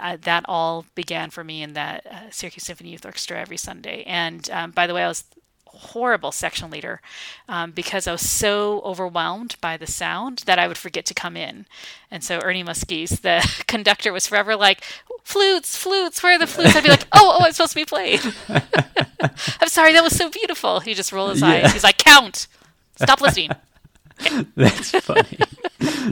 uh, 0.00 0.16
that 0.22 0.44
all 0.48 0.86
began 0.94 1.30
for 1.30 1.44
me 1.44 1.62
in 1.62 1.74
that 1.74 2.06
uh, 2.06 2.30
Syracuse 2.30 2.64
Symphony 2.64 2.90
Youth 2.90 3.04
Orchestra 3.04 3.38
every 3.38 3.56
Sunday. 3.56 4.02
And 4.06 4.48
um, 4.50 4.70
by 4.72 4.86
the 4.86 4.94
way, 4.94 5.04
I 5.04 5.08
was 5.08 5.24
horrible 5.66 6.32
section 6.32 6.70
leader 6.70 7.00
um, 7.48 7.70
because 7.70 8.06
I 8.06 8.12
was 8.12 8.28
so 8.28 8.80
overwhelmed 8.80 9.56
by 9.60 9.76
the 9.76 9.86
sound 9.86 10.42
that 10.46 10.58
I 10.58 10.66
would 10.66 10.78
forget 10.78 11.04
to 11.06 11.14
come 11.14 11.36
in. 11.36 11.66
And 12.10 12.24
so 12.24 12.40
Ernie 12.42 12.64
Muskies, 12.64 13.20
the 13.20 13.46
conductor, 13.66 14.12
was 14.12 14.26
forever 14.26 14.56
like, 14.56 14.82
flutes, 15.22 15.76
flutes, 15.76 16.22
where 16.22 16.34
are 16.34 16.38
the 16.38 16.46
flutes? 16.46 16.74
I'd 16.74 16.82
be 16.82 16.90
like, 16.90 17.06
oh, 17.12 17.38
oh, 17.38 17.44
I'm 17.44 17.52
supposed 17.52 17.72
to 17.72 17.76
be 17.76 17.84
playing. 17.84 18.20
I'm 18.48 19.68
sorry, 19.68 19.92
that 19.92 20.02
was 20.02 20.16
so 20.16 20.30
beautiful. 20.30 20.80
He 20.80 20.94
just 20.94 21.12
rolled 21.12 21.30
his 21.30 21.40
yeah. 21.42 21.48
eyes. 21.48 21.72
He's 21.72 21.84
like, 21.84 21.98
count, 21.98 22.48
stop 23.02 23.20
listening. 23.20 23.50
that's 24.56 24.90
funny. 24.90 25.38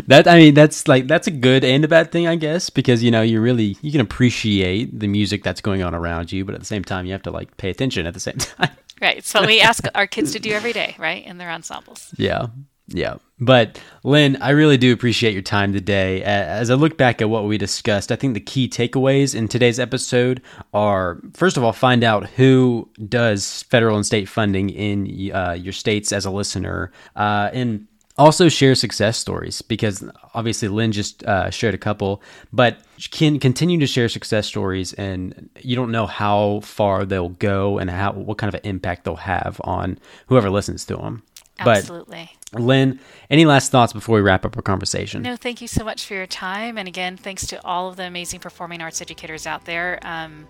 that 0.07 0.27
I 0.27 0.39
mean, 0.39 0.55
that's 0.55 0.89
like 0.89 1.07
that's 1.07 1.27
a 1.27 1.31
good 1.31 1.65
and 1.65 1.85
a 1.85 1.89
bad 1.89 2.11
thing, 2.11 2.27
I 2.27 2.37
guess, 2.37 2.71
because 2.71 3.03
you 3.03 3.11
know 3.11 3.23
you 3.23 3.41
really 3.41 3.77
you 3.83 3.93
can 3.93 4.01
appreciate 4.01 4.99
the 4.99 5.09
music 5.09 5.43
that's 5.43 5.61
going 5.61 5.83
on 5.83 5.95
around 5.95 6.33
you, 6.33 6.45
but 6.45 6.55
at 6.55 6.61
the 6.61 6.67
same 6.67 6.85
time 6.85 7.07
you 7.07 7.13
have 7.13 7.23
to 7.23 7.31
like 7.31 7.57
pay 7.57 7.71
attention 7.71 8.07
at 8.07 8.15
the 8.15 8.21
same 8.21 8.37
time. 8.39 8.71
Right. 9.01 9.25
So 9.25 9.47
we 9.47 9.61
ask 9.61 9.85
our 9.95 10.07
kids 10.07 10.33
to 10.33 10.41
do 10.41 10.51
every 10.51 10.73
day, 10.73 10.97
right, 10.99 11.25
in 11.25 11.39
their 11.39 11.51
ensembles. 11.51 12.13
Yeah. 12.17 12.47
Yeah. 12.89 13.17
But 13.41 13.81
Lynn, 14.03 14.37
I 14.41 14.51
really 14.51 14.77
do 14.77 14.93
appreciate 14.93 15.33
your 15.33 15.43
time 15.43 15.73
today. 15.73 16.23
As 16.23 16.71
I 16.71 16.75
look 16.75 16.97
back 16.97 17.23
at 17.23 17.31
what 17.31 17.45
we 17.45 17.57
discussed, 17.57 18.11
I 18.11 18.17
think 18.17 18.35
the 18.35 18.41
key 18.41 18.69
takeaways 18.69 19.35
in 19.35 19.47
today's 19.47 19.79
episode 19.79 20.43
are 20.75 21.21
first 21.35 21.57
of 21.57 21.63
all, 21.63 21.73
find 21.73 22.03
out 22.03 22.29
who 22.31 22.89
does 23.09 23.63
federal 23.65 23.97
and 23.97 24.05
state 24.05 24.29
funding 24.29 24.71
in 24.71 25.31
uh, 25.33 25.53
your 25.53 25.73
states 25.73 26.13
as 26.13 26.25
a 26.25 26.31
listener. 26.31 26.91
Uh, 27.15 27.51
and 27.53 27.87
also 28.17 28.49
share 28.49 28.75
success 28.75 29.17
stories 29.17 29.63
because 29.63 30.05
obviously 30.35 30.67
Lynn 30.67 30.91
just 30.91 31.23
uh, 31.23 31.51
shared 31.51 31.75
a 31.75 31.79
couple, 31.79 32.21
but 32.53 32.79
can 33.13 33.39
continue 33.39 33.79
to 33.79 33.87
share 33.87 34.09
success 34.09 34.47
stories, 34.47 34.93
and 34.95 35.49
you 35.61 35.77
don't 35.77 35.93
know 35.93 36.07
how 36.07 36.61
far 36.65 37.05
they'll 37.05 37.29
go 37.29 37.79
and 37.79 37.89
how 37.89 38.13
what 38.13 38.37
kind 38.39 38.53
of 38.53 38.61
an 38.61 38.69
impact 38.69 39.05
they'll 39.05 39.15
have 39.15 39.61
on 39.63 39.99
whoever 40.27 40.51
listens 40.51 40.85
to 40.87 40.97
them. 40.97 41.23
Absolutely. 41.61 42.31
But 42.33 42.38
Lynn, 42.53 42.99
any 43.31 43.45
last 43.45 43.71
thoughts 43.71 43.93
before 43.93 44.17
we 44.17 44.23
wrap 44.23 44.45
up 44.45 44.57
our 44.57 44.63
conversation? 44.63 45.23
No, 45.23 45.37
thank 45.37 45.61
you 45.61 45.69
so 45.69 45.85
much 45.85 46.07
for 46.07 46.15
your 46.15 46.27
time, 46.27 46.79
and 46.79 46.89
again, 46.89 47.17
thanks 47.17 47.47
to 47.49 47.65
all 47.65 47.89
of 47.89 47.97
the 47.97 48.05
amazing 48.05 48.41
performing 48.41 48.81
arts 48.81 49.03
educators 49.03 49.47
out 49.47 49.65
there. 49.67 49.99
Um, 50.03 50.47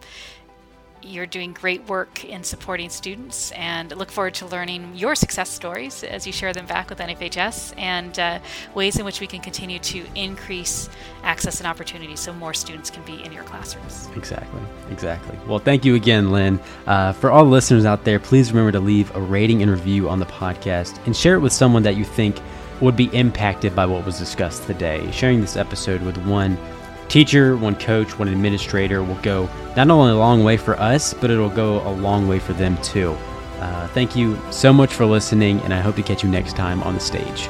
you're 1.03 1.27
doing 1.27 1.53
great 1.53 1.87
work 1.89 2.25
in 2.25 2.43
supporting 2.43 2.91
students 2.91 3.51
and 3.53 3.95
look 3.97 4.11
forward 4.11 4.35
to 4.35 4.47
learning 4.47 4.93
your 4.95 5.15
success 5.15 5.49
stories 5.49 6.05
as 6.05 6.27
you 6.27 6.33
share 6.33 6.53
them 6.53 6.67
back 6.67 6.91
with 6.91 6.99
NFHS 6.99 7.75
and 7.79 8.19
uh, 8.19 8.39
ways 8.75 8.99
in 8.99 9.05
which 9.05 9.21
we 9.21 9.27
can 9.27 9.41
continue 9.41 9.79
to 9.81 10.05
increase 10.15 10.89
access 11.23 11.61
and 11.61 11.67
opportunity 11.67 12.17
so 12.17 12.33
more 12.33 12.55
students 12.55 12.91
can 12.91 13.03
be 13.05 13.23
in 13.25 13.33
your 13.33 13.45
classrooms. 13.45 14.09
Exactly, 14.17 14.61
exactly. 14.91 15.39
Well, 15.47 15.59
thank 15.59 15.85
you 15.85 15.95
again, 15.95 16.31
Lynn. 16.31 16.61
Uh, 16.87 17.13
for 17.13 17.31
all 17.31 17.45
the 17.45 17.51
listeners 17.51 17.85
out 17.85 18.05
there, 18.05 18.19
please 18.19 18.51
remember 18.53 18.73
to 18.73 18.81
leave 18.81 19.15
a 19.15 19.21
rating 19.21 19.63
and 19.63 19.71
review 19.71 20.09
on 20.09 20.19
the 20.19 20.27
podcast 20.27 21.05
and 21.07 21.17
share 21.17 21.35
it 21.35 21.41
with 21.41 21.53
someone 21.53 21.83
that 21.85 21.97
you 21.97 22.05
think 22.05 22.37
would 22.81 22.97
be 22.97 23.07
impacted 23.07 23.75
by 23.75 23.87
what 23.87 24.05
was 24.05 24.19
discussed 24.19 24.65
today. 24.67 25.11
Sharing 25.11 25.41
this 25.41 25.57
episode 25.57 26.03
with 26.03 26.17
one 26.19 26.57
teacher, 27.09 27.57
one 27.57 27.77
coach, 27.77 28.19
one 28.19 28.29
administrator 28.29 29.03
will 29.03 29.17
go 29.17 29.49
not 29.77 29.91
only 29.91 30.13
a 30.13 30.17
long 30.17 30.45
way 30.45 30.57
for 30.57 30.79
us, 30.79 31.15
but 31.15 31.31
it'll 31.31 31.49
go 31.49 31.87
a 31.89 31.93
long 31.93 32.29
way 32.29 32.39
for 32.39 32.53
them 32.53 32.77
too. 32.83 33.17
Uh, 33.61 33.89
thank 33.89 34.15
you 34.15 34.39
so 34.51 34.73
much 34.73 34.93
for 34.93 35.05
listening, 35.05 35.61
and 35.63 35.75
I 35.75 35.81
hope 35.81 35.97
to 35.97 36.03
catch 36.03 36.23
you 36.23 36.31
next 36.31 36.55
time 36.55 36.83
on 36.83 36.95
the 36.95 37.01
stage. 37.01 37.49